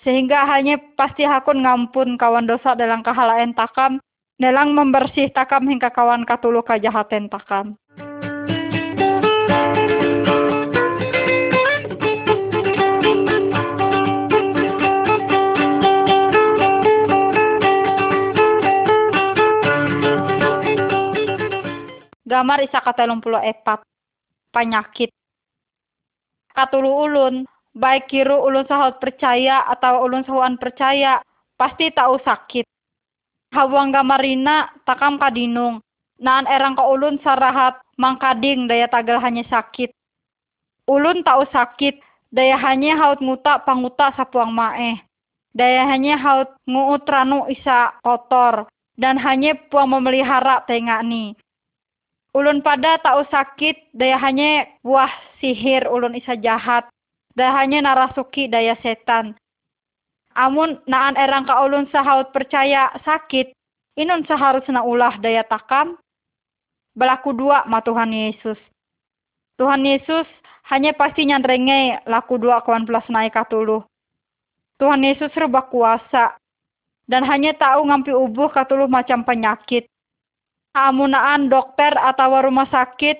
Sehingga 0.00 0.48
hanya 0.48 0.80
pasti 0.96 1.28
hakun 1.28 1.60
ngampun 1.60 2.16
kawan 2.16 2.48
dosa 2.48 2.72
dalam 2.72 3.04
kahalaen 3.04 3.52
takam, 3.52 4.00
nelang 4.40 4.72
membersih 4.72 5.28
takam 5.36 5.68
hingga 5.68 5.92
kawan 5.92 6.24
katulu 6.24 6.64
kajahaten 6.64 7.28
takam. 7.28 7.76
Gamar 22.30 22.62
isa 22.62 22.78
puluh 23.18 23.42
epat. 23.42 23.82
Penyakit 24.54 25.10
katulu 26.54 27.10
ulun. 27.10 27.42
Baik 27.70 28.10
kiru 28.10 28.34
ulun 28.50 28.66
sahut 28.66 28.98
percaya 28.98 29.62
atau 29.70 30.02
ulun 30.02 30.26
sahuan 30.26 30.58
percaya 30.58 31.22
pasti 31.54 31.90
tahu 31.94 32.18
sakit. 32.22 32.66
Hawang 33.54 33.94
gamarina 33.94 34.70
takam 34.86 35.18
kadinung. 35.18 35.78
Naan 36.18 36.50
erang 36.50 36.74
ka 36.74 36.86
ulun 36.86 37.22
sarahat 37.22 37.78
mangkading 37.94 38.66
daya 38.66 38.90
tagal 38.90 39.22
hanya 39.22 39.46
sakit. 39.46 39.94
Ulun 40.90 41.22
tahu 41.22 41.46
sakit 41.50 42.02
daya 42.34 42.58
hanya 42.58 42.98
haut 42.98 43.22
nguta 43.22 43.62
panguta 43.66 44.14
sapuang 44.14 44.54
mae 44.54 45.02
daya 45.50 45.86
hanya 45.90 46.14
haut 46.14 46.50
nguut 46.66 47.02
ranu 47.06 47.46
isa 47.50 47.94
kotor 48.06 48.70
dan 48.94 49.18
hanya 49.18 49.58
puang 49.70 49.90
memelihara 49.90 50.62
tengah 50.66 51.02
ni 51.02 51.34
ulun 52.36 52.62
pada 52.62 52.98
tahu 53.02 53.26
sakit 53.28 53.94
daya 53.94 54.16
hanya 54.20 54.66
buah 54.82 55.10
sihir 55.42 55.86
ulun 55.90 56.14
isa 56.16 56.38
jahat. 56.38 56.86
Daya 57.34 57.54
hanya 57.62 57.84
narasuki 57.84 58.50
daya 58.50 58.74
setan. 58.82 59.38
Amun 60.34 60.78
naan 60.86 61.18
erang 61.18 61.46
ka 61.46 61.58
ulun 61.66 61.90
sahaut 61.90 62.30
percaya 62.30 62.90
sakit 63.02 63.50
inun 63.98 64.22
seharusnya 64.26 64.82
ulah 64.82 65.18
daya 65.18 65.42
takam. 65.46 65.98
Belaku 66.94 67.34
dua 67.34 67.66
ma 67.70 67.82
Tuhan 67.82 68.10
Yesus. 68.10 68.58
Tuhan 69.60 69.84
Yesus 69.84 70.26
hanya 70.70 70.94
pasti 70.94 71.26
nyandrenge 71.26 72.06
laku 72.06 72.38
dua 72.38 72.62
kawan 72.62 72.86
plus 72.86 73.02
naik 73.10 73.34
katuluh 73.34 73.82
Tuhan 74.78 75.02
Yesus 75.02 75.34
rubah 75.34 75.66
kuasa 75.66 76.38
dan 77.10 77.26
hanya 77.26 77.52
tahu 77.58 77.90
ngampi 77.90 78.14
ubuh 78.14 78.48
katuluh 78.54 78.86
macam 78.86 79.26
penyakit 79.26 79.89
amunaan 80.74 81.50
dokter 81.50 81.94
atau 81.98 82.30
rumah 82.42 82.68
sakit 82.70 83.18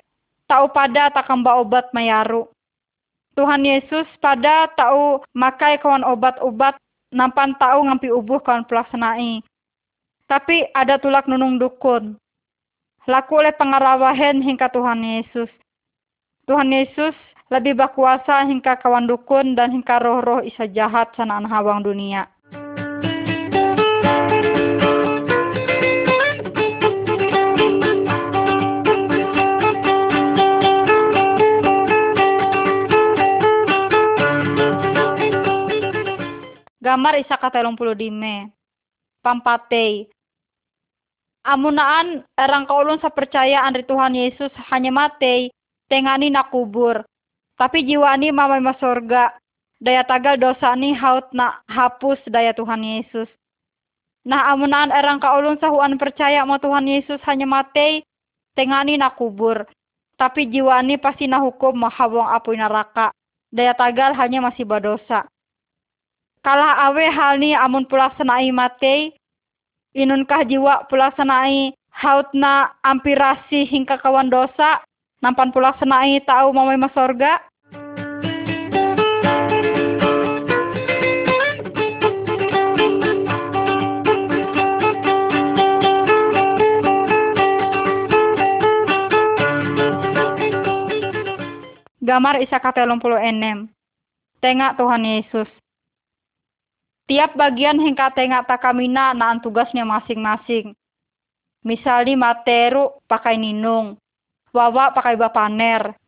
tahu 0.50 0.70
pada 0.74 1.10
takamba 1.14 1.58
obat 1.58 1.90
mayaru. 1.94 2.46
Tuhan 3.38 3.62
Yesus 3.62 4.06
pada 4.18 4.66
tahu 4.74 5.22
makai 5.32 5.78
kawan 5.78 6.02
obat-obat 6.02 6.74
nampan 7.14 7.54
tahu 7.58 7.86
ngampi 7.86 8.10
ubuh 8.10 8.42
kawan 8.42 8.66
pelaksanai. 8.66 9.42
Tapi 10.26 10.66
ada 10.74 10.98
tulak 10.98 11.26
nunung 11.26 11.58
dukun. 11.58 12.18
Laku 13.06 13.42
oleh 13.42 13.54
pengarawahen 13.54 14.42
hingga 14.42 14.70
Tuhan 14.70 15.02
Yesus. 15.02 15.50
Tuhan 16.46 16.70
Yesus 16.70 17.14
lebih 17.50 17.74
berkuasa 17.74 18.46
hingga 18.46 18.78
kawan 18.78 19.10
dukun 19.10 19.58
dan 19.58 19.74
hingga 19.74 19.98
roh-roh 19.98 20.42
isa 20.46 20.70
jahat 20.70 21.10
sanaan 21.18 21.46
hawang 21.46 21.82
dunia. 21.82 22.30
Gamar 36.90 37.14
isa 37.22 37.38
ka 37.38 37.54
telung 37.54 37.78
puluh 37.78 37.94
dime. 37.94 38.50
Pampatei. 39.22 40.10
Amunaan 41.46 42.26
erang 42.34 42.66
kaulun 42.66 42.98
sa 42.98 43.14
percaya 43.14 43.62
Tuhan 43.70 44.18
Yesus 44.18 44.50
hanya 44.74 44.90
matei, 44.90 45.54
tengani 45.86 46.34
nakubur. 46.34 47.06
Tapi 47.54 47.86
jiwa 47.86 48.10
ni 48.18 48.34
mamay 48.34 48.58
masorga. 48.58 49.38
Daya 49.78 50.02
tagal 50.02 50.34
dosa 50.34 50.74
ni 50.74 50.90
haut 50.90 51.30
na 51.30 51.62
hapus 51.70 52.18
daya 52.26 52.50
Tuhan 52.58 52.82
Yesus. 52.82 53.30
Nah 54.26 54.50
amunaan 54.50 54.90
erang 54.90 55.22
kaulun 55.22 55.62
sa 55.62 55.70
huan 55.70 55.94
percaya 55.94 56.42
mo 56.42 56.58
Tuhan 56.58 56.90
Yesus 56.90 57.22
hanya 57.22 57.46
matei, 57.46 58.02
tengani 58.58 58.98
nakubur. 58.98 59.62
Tapi 60.18 60.50
jiwa 60.50 60.82
ni 60.82 60.98
pasti 60.98 61.30
nahukum 61.30 61.86
mahawang 61.86 62.34
apoy 62.34 62.58
neraka 62.58 63.14
daya 63.54 63.78
tagal 63.78 64.10
hanya 64.18 64.42
masih 64.42 64.66
berdosa. 64.66 65.30
Kalah 66.40 66.88
awe 66.88 67.04
hal 67.12 67.36
ni 67.36 67.52
amun 67.52 67.84
pulaksanai 67.84 68.48
matei, 68.48 69.12
inunkah 69.92 70.40
jiwa 70.48 70.88
pulaksanai 70.88 71.76
hautna 71.92 72.72
ampirasi 72.80 73.68
hingga 73.68 74.00
kawan 74.00 74.32
dosa, 74.32 74.80
nampan 75.20 75.52
pulaksanai 75.52 76.24
tahu 76.24 76.56
mau 76.56 76.64
masorga? 76.80 77.44
Gamar 92.00 92.40
isa 92.40 92.56
katelong 92.56 92.96
puluh 92.96 93.20
enem. 93.20 93.68
Tengak 94.40 94.80
Tuhan 94.80 95.04
Yesus. 95.04 95.52
Tiap 97.10 97.34
bagian 97.34 97.82
hingga 97.82 98.14
tengak 98.14 98.46
takamina 98.46 99.10
naan 99.10 99.42
tugasnya 99.42 99.82
masing-masing. 99.82 100.78
Misalnya 101.66 102.14
materu 102.14 103.02
pakai 103.10 103.34
ninung, 103.34 103.98
wawa 104.54 104.94
pakai 104.94 105.18
bapaner, 105.18 105.98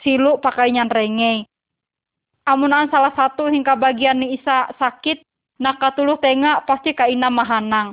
silu 0.00 0.40
pakai 0.40 0.72
nyanrenge. 0.72 1.44
Amunan 2.48 2.88
salah 2.88 3.12
satu 3.12 3.52
hingga 3.52 3.76
bagian 3.76 4.16
ni 4.16 4.32
isa 4.32 4.72
sakit, 4.80 5.20
nakatuluh 5.60 6.16
tengak 6.24 6.64
pasti 6.64 6.96
kaina 6.96 7.28
mahanang. 7.28 7.92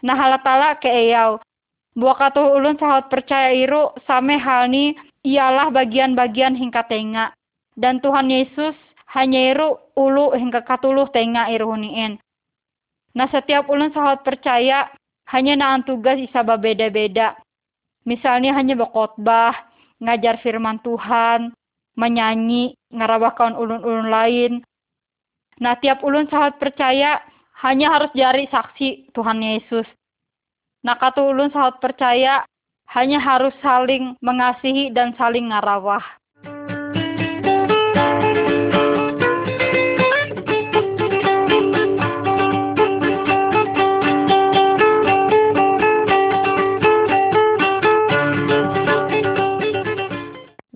Nah 0.00 0.16
halatala 0.16 0.80
ke 0.80 0.88
eyau. 0.88 1.36
Buah 1.92 2.16
katuh 2.16 2.48
ulun 2.56 2.80
sahabat 2.80 3.12
percaya 3.12 3.52
iru 3.52 3.92
same 4.08 4.40
hal 4.40 4.72
ni 4.72 4.96
ialah 5.20 5.68
bagian-bagian 5.68 6.56
hingga 6.56 6.80
tenga. 6.88 7.36
Dan 7.76 8.00
Tuhan 8.00 8.32
Yesus 8.32 8.87
hanya 9.16 9.56
iru 9.56 9.80
ulu 9.96 10.36
hingga 10.36 10.60
katuluh 10.64 11.08
tenga 11.08 11.48
irunien. 11.48 12.20
Nah 13.16 13.28
setiap 13.32 13.66
ulun 13.72 13.92
sahabat 13.92 14.24
percaya 14.24 14.92
hanya 15.32 15.56
naan 15.56 15.84
tugas 15.84 16.20
isa 16.20 16.44
berbeda-beda. 16.44 17.36
Misalnya 18.04 18.56
hanya 18.56 18.76
berkhotbah, 18.76 19.52
ngajar 20.00 20.40
firman 20.40 20.80
Tuhan, 20.80 21.52
menyanyi, 21.98 22.72
ngarabah 22.94 23.36
kawan 23.36 23.56
ulun-ulun 23.58 24.08
lain. 24.08 24.52
Nah 25.58 25.74
tiap 25.82 26.00
ulun 26.06 26.30
sahabat 26.30 26.62
percaya 26.62 27.18
hanya 27.60 27.90
harus 27.90 28.12
jari 28.14 28.46
saksi 28.48 29.10
Tuhan 29.12 29.42
Yesus. 29.42 29.84
Nah 30.86 30.94
katu 30.94 31.34
ulun 31.34 31.50
sahabat 31.50 31.82
percaya 31.82 32.46
hanya 32.94 33.20
harus 33.20 33.52
saling 33.60 34.14
mengasihi 34.22 34.94
dan 34.94 35.12
saling 35.18 35.50
ngarawah. 35.50 36.00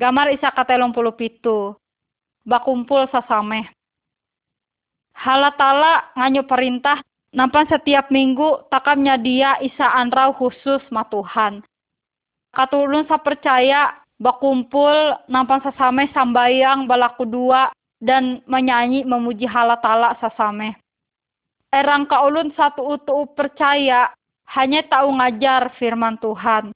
Gamar 0.02 0.34
isa 0.34 0.50
katelong 0.50 0.90
puluh 0.90 1.14
pitu. 1.14 1.78
Bakumpul 2.42 3.06
sasameh. 3.14 3.70
Halatala 5.14 6.10
nganyo 6.18 6.42
perintah 6.42 6.98
nampan 7.30 7.70
setiap 7.70 8.10
minggu 8.10 8.66
takamnya 8.66 9.14
dia 9.14 9.62
isa 9.62 9.86
anrau 9.94 10.34
khusus 10.34 10.82
matuhan 10.90 11.62
katulun 12.50 13.06
sa 13.08 13.16
percaya 13.16 13.96
bakumpul 14.18 15.16
nampan 15.30 15.62
sasame 15.64 16.10
sambayang 16.12 16.84
balaku 16.84 17.24
dua 17.24 17.72
dan 18.02 18.42
menyanyi 18.50 19.06
memuji 19.06 19.46
halatala 19.46 20.18
sasame. 20.18 20.74
Erang 21.70 22.10
kaulun 22.10 22.50
satu 22.58 22.98
utu 22.98 23.30
percaya 23.38 24.10
hanya 24.58 24.82
tahu 24.90 25.14
ngajar 25.14 25.70
firman 25.78 26.18
Tuhan. 26.18 26.74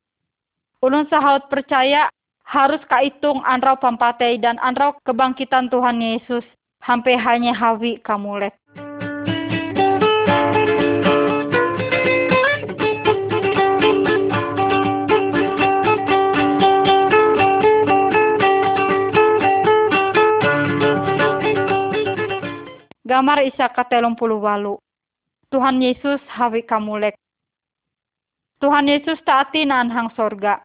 Ulun 0.80 1.04
sahaut 1.10 1.50
percaya 1.50 2.06
harus 2.46 2.78
kaitung 2.86 3.42
anrau 3.42 3.74
pampatei 3.74 4.38
dan 4.38 4.54
anrau 4.62 4.94
kebangkitan 5.02 5.66
Tuhan 5.66 5.98
Yesus. 5.98 6.46
Hampe 6.78 7.18
hanya 7.18 7.50
hawi 7.50 7.98
kamulek. 8.06 8.54
Gamar 23.02 23.42
isa 23.42 23.66
katelong 23.74 24.14
puluh 24.14 24.38
walu. 24.38 24.78
Tuhan 25.50 25.82
Yesus 25.82 26.22
hawi 26.30 26.62
kamulek. 26.62 27.18
Tuhan 28.62 28.86
Yesus 28.86 29.18
taati 29.26 29.66
naan 29.66 29.90
hang 29.90 30.14
sorga. 30.14 30.62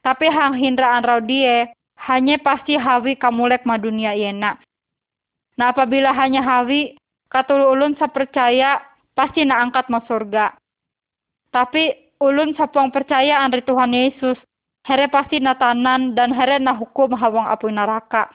Tapi 0.00 0.26
hang 0.32 0.56
hindraan 0.56 1.04
rau 1.04 1.20
die, 1.20 1.68
hanya 2.08 2.40
pasti 2.40 2.80
hawi 2.80 3.16
kamulek 3.20 3.68
ma 3.68 3.76
dunia 3.76 4.16
yena. 4.16 4.56
Nah 5.60 5.76
apabila 5.76 6.16
hanya 6.16 6.40
hawi, 6.40 6.96
katulu 7.28 7.76
ulun 7.76 7.92
sa 8.00 8.08
percaya, 8.08 8.80
pasti 9.12 9.44
na 9.44 9.60
angkat 9.60 9.92
ma 9.92 10.00
sorga. 10.08 10.56
Tapi 11.52 12.16
ulun 12.24 12.56
sapong 12.56 12.88
percaya 12.88 13.44
andri 13.44 13.60
Tuhan 13.60 13.92
Yesus, 13.92 14.40
here 14.88 15.06
pasti 15.12 15.36
na 15.36 15.52
tanan 15.52 16.16
dan 16.16 16.32
here 16.32 16.56
na 16.56 16.72
hukum 16.72 17.12
hawang 17.12 17.44
apu 17.44 17.68
neraka. 17.68 18.32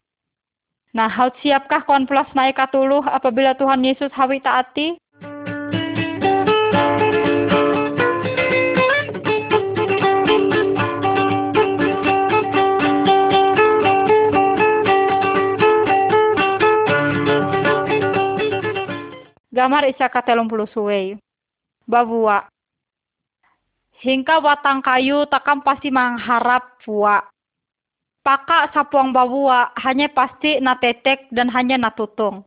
Nah, 0.96 1.12
haut 1.12 1.36
siapkah 1.44 1.84
konflas 1.84 2.30
naik 2.32 2.56
katuluh 2.56 3.04
apabila 3.04 3.52
Tuhan 3.60 3.84
Yesus 3.84 4.14
hawi 4.16 4.40
taati? 4.40 4.96
Gamar 19.56 19.88
isa 19.88 20.12
katelung 20.12 20.52
puluh 20.52 20.68
suwei. 20.76 21.16
Babua. 21.88 22.44
Hingga 24.04 24.44
watang 24.44 24.84
kayu 24.84 25.24
takam 25.32 25.64
pasti 25.64 25.88
mengharap 25.88 26.76
buah 26.84 27.24
Paka 28.26 28.74
sapuang 28.74 29.14
babua 29.14 29.70
hanya 29.86 30.10
pasti 30.10 30.58
na 30.58 30.74
tetek 30.82 31.30
dan 31.30 31.46
hanya 31.54 31.78
na 31.78 31.94
tutung. 31.94 32.42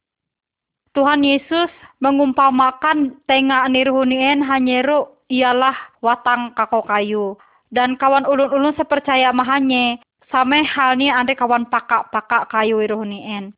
Tuhan 0.90 1.22
Yesus 1.22 1.70
mengumpamakan 2.02 3.14
tenga 3.30 3.62
nirhunien 3.70 4.42
hanyeru 4.42 5.06
ialah 5.30 5.78
watang 6.02 6.50
kako 6.58 6.82
kayu. 6.82 7.26
Dan 7.70 7.94
kawan 7.94 8.26
ulun-ulun 8.26 8.74
sepercaya 8.74 9.30
mahanye, 9.30 10.02
same 10.34 10.66
halnya 10.66 11.14
ande 11.14 11.38
kawan 11.38 11.62
pakak-pakak 11.70 12.50
kayu 12.50 12.82
irhunien. 12.82 13.54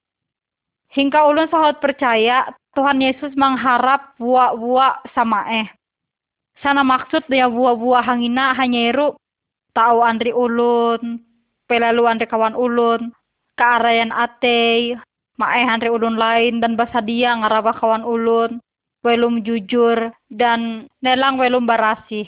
Hingga 0.92 1.24
ulun 1.24 1.48
sahabat 1.48 1.80
percaya, 1.80 2.53
Tuhan 2.74 3.02
Yesus 3.02 3.34
mengharap 3.34 4.14
buah-buah 4.18 5.10
sama 5.14 5.46
eh. 5.50 5.68
Sana 6.62 6.86
maksud 6.86 7.26
dia 7.26 7.50
buah-buah 7.50 8.04
hangina 8.04 8.54
hanyeru 8.54 9.16
tahu 9.72 9.98
andri 10.04 10.30
ulun, 10.30 11.22
pelaluan 11.70 12.18
andre 12.18 12.26
kawan 12.26 12.58
ulun 12.58 13.14
kearayan 13.54 14.10
atei 14.10 14.98
mae 15.38 15.62
andre 15.62 15.94
ulun 15.94 16.18
lain 16.18 16.58
dan 16.58 16.74
basadia 16.74 17.38
ngarabah 17.38 17.78
kawan 17.78 18.02
ulun 18.02 18.58
welum 19.06 19.46
jujur 19.46 20.10
dan 20.34 20.90
nelang 20.98 21.38
welum 21.38 21.70
barasih 21.70 22.26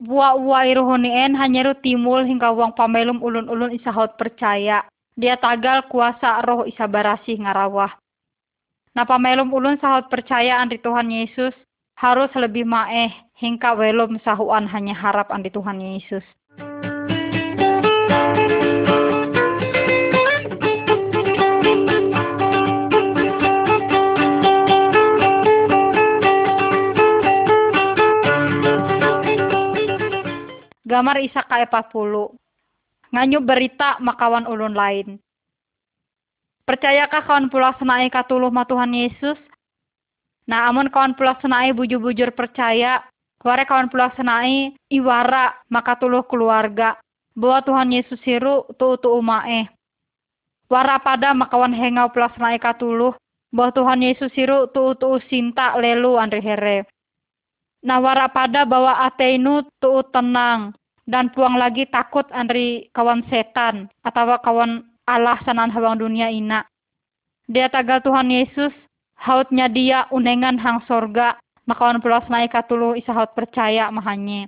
buah 0.00 0.40
buah 0.40 0.64
iruhunien 0.72 1.36
hanya 1.36 1.76
timul 1.84 2.24
hingga 2.24 2.48
uang 2.48 2.72
pamelum 2.72 3.20
ulun-ulun 3.20 3.76
isahot 3.76 4.16
percaya 4.16 4.88
dia 5.20 5.36
tagal 5.36 5.84
kuasa 5.92 6.40
roh 6.48 6.64
isa 6.64 6.88
barasih 6.88 7.44
ngarawah 7.44 7.92
Napa 8.90 9.22
melum 9.22 9.54
ulun 9.54 9.78
sahut 9.78 10.10
percaya 10.10 10.58
di 10.66 10.74
Tuhan 10.74 11.14
Yesus 11.14 11.54
harus 11.94 12.26
lebih 12.34 12.66
maeh 12.66 13.14
hingga 13.38 13.78
welum 13.78 14.18
sahuan 14.26 14.66
hanya 14.66 14.98
harap 14.98 15.30
di 15.30 15.46
Tuhan 15.46 15.78
Yesus. 15.78 16.26
Gamar 30.82 31.22
Isa 31.22 31.46
ka 31.46 31.62
e 31.62 31.70
pulu 31.94 32.34
nganyu 33.14 33.38
berita 33.38 34.02
makawan 34.02 34.50
ulun 34.50 34.74
lain. 34.74 35.22
Percayakah 36.70 37.26
kawan 37.26 37.50
senai 37.82 38.06
katuluh 38.14 38.46
ma 38.46 38.62
Tuhan 38.62 38.94
Yesus? 38.94 39.34
Nah, 40.46 40.70
amun 40.70 40.86
kawan 40.86 41.18
senai 41.42 41.74
bujur-bujur 41.74 42.30
percaya, 42.30 43.02
ware 43.42 43.66
kawan 43.66 43.90
senai 44.14 44.78
iwara 44.86 45.50
maka 45.66 45.98
tuluh 45.98 46.22
keluarga. 46.30 46.94
Bahwa 47.34 47.58
Tuhan 47.66 47.90
Yesus 47.90 48.22
hiru 48.22 48.70
tu 48.78 48.94
tu 49.02 49.10
umae. 49.10 49.66
Wara 50.70 51.02
pada 51.02 51.34
makawan 51.34 51.74
hengau 51.74 52.06
senai 52.38 52.62
katuluh, 52.62 53.18
bahwa 53.50 53.74
Tuhan 53.74 54.06
Yesus 54.06 54.30
hiru 54.38 54.70
tu 54.70 54.94
tu 54.94 55.18
sinta 55.26 55.74
lelu 55.74 56.22
andre 56.22 56.38
here. 56.38 56.86
Nah 57.82 57.98
wara 57.98 58.30
pada 58.30 58.62
bahwa 58.62 58.94
ateinu 59.10 59.66
tu 59.82 60.06
tenang, 60.14 60.70
dan 61.10 61.34
puang 61.34 61.58
lagi 61.58 61.90
takut 61.90 62.30
andri 62.30 62.86
kawan 62.94 63.26
setan 63.26 63.90
atau 64.06 64.38
kawan 64.38 64.86
Allah 65.10 65.42
sanan 65.42 65.74
hawang 65.74 65.98
dunia 65.98 66.30
ina. 66.30 66.62
Dia 67.50 67.66
tagal 67.66 67.98
Tuhan 68.06 68.30
Yesus, 68.30 68.70
hautnya 69.18 69.66
dia 69.66 70.06
unengan 70.14 70.54
hang 70.54 70.86
sorga, 70.86 71.34
makawan 71.66 71.98
pulas 71.98 72.22
naik 72.30 72.54
katulu 72.54 72.94
isa 72.94 73.10
haut 73.10 73.34
percaya 73.34 73.90
mahanye. 73.90 74.46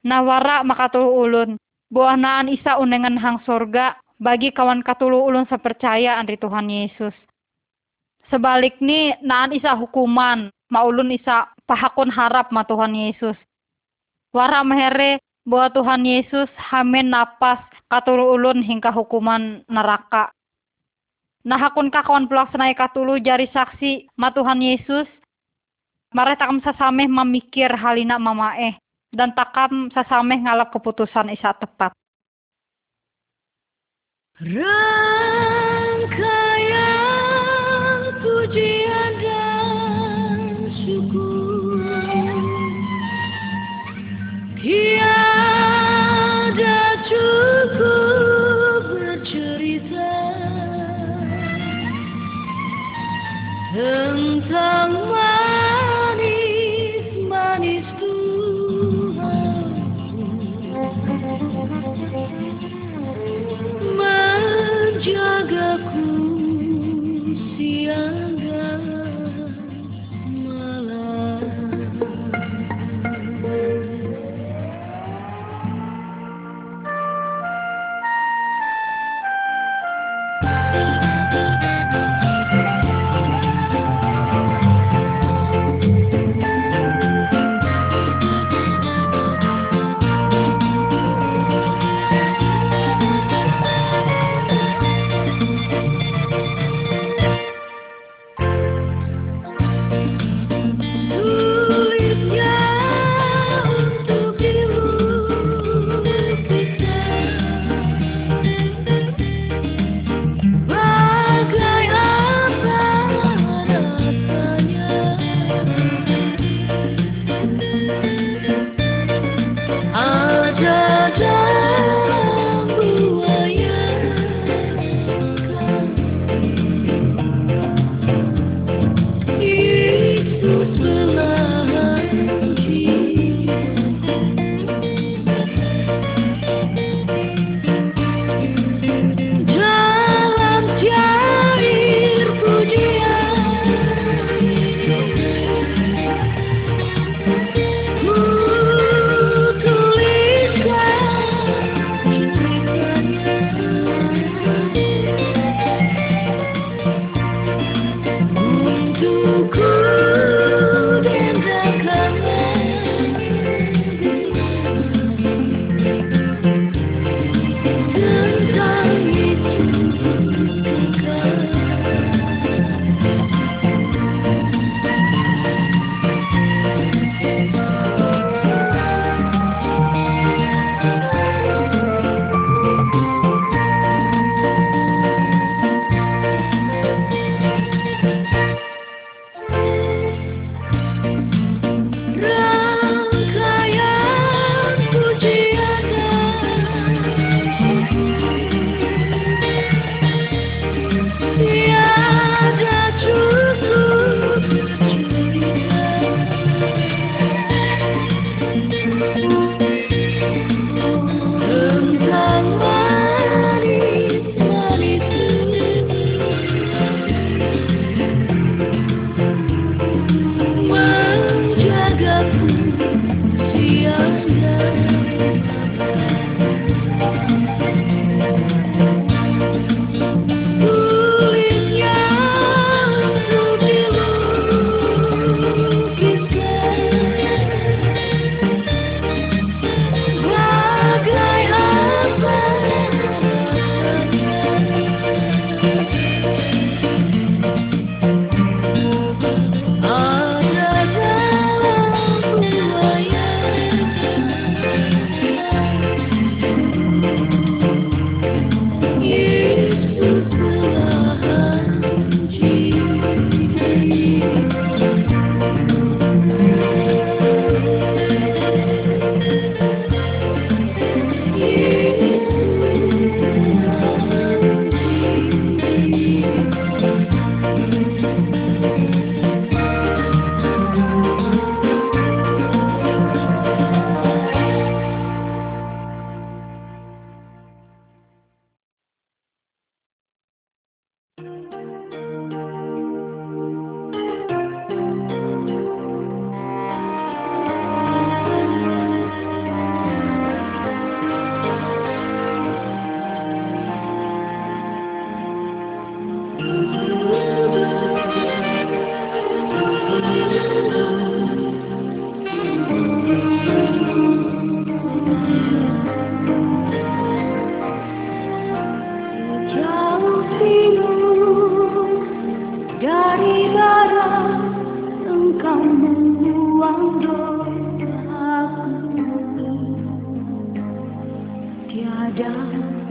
Nawara 0.00 0.64
makatulu 0.64 1.20
ulun, 1.20 1.50
buah 1.92 2.16
naan 2.16 2.48
isa 2.48 2.80
unengan 2.80 3.20
hang 3.20 3.44
sorga, 3.44 4.00
bagi 4.16 4.50
kawan 4.50 4.80
katulu 4.80 5.20
ulun 5.20 5.44
sepercaya 5.52 6.16
andri 6.16 6.40
Tuhan 6.40 6.72
Yesus. 6.72 7.12
Sebalik 8.32 8.80
ni 8.80 9.12
naan 9.20 9.52
isa 9.52 9.76
hukuman, 9.76 10.48
maulun 10.72 11.12
isa 11.12 11.48
pahakun 11.68 12.08
harap 12.08 12.48
ma 12.52 12.64
Tuhan 12.64 12.96
Yesus. 12.96 13.36
Wara 14.32 14.60
mehere 14.64 15.20
bahwa 15.48 15.72
Tuhan 15.72 16.04
Yesus 16.04 16.52
hamen 16.60 17.08
napas 17.08 17.56
katulu 17.88 18.36
ulun 18.36 18.60
hingga 18.60 18.92
hukuman 18.92 19.64
neraka. 19.64 20.28
Nah 21.48 21.56
hakun 21.56 21.88
kawan 21.88 22.28
pelaksana 22.28 22.68
katulu 22.76 23.16
jari 23.16 23.48
saksi 23.48 24.12
ma 24.20 24.28
Tuhan 24.28 24.60
Yesus. 24.60 25.08
Mare 26.12 26.36
takam 26.40 26.60
sasameh 26.64 27.08
memikir 27.08 27.68
halina 27.68 28.16
mamaeh 28.20 28.76
dan 29.12 29.32
takam 29.36 29.88
sasameh 29.92 30.40
ngalap 30.40 30.72
keputusan 30.72 31.32
isa 31.32 31.52
tepat. 31.56 31.92
Rangkaian 34.40 34.72
pujian 38.24 38.97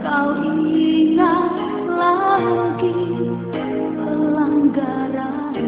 kau 0.01 0.29
ingat 0.41 1.55
lagi 1.89 2.95
pelanggaran. 3.97 5.66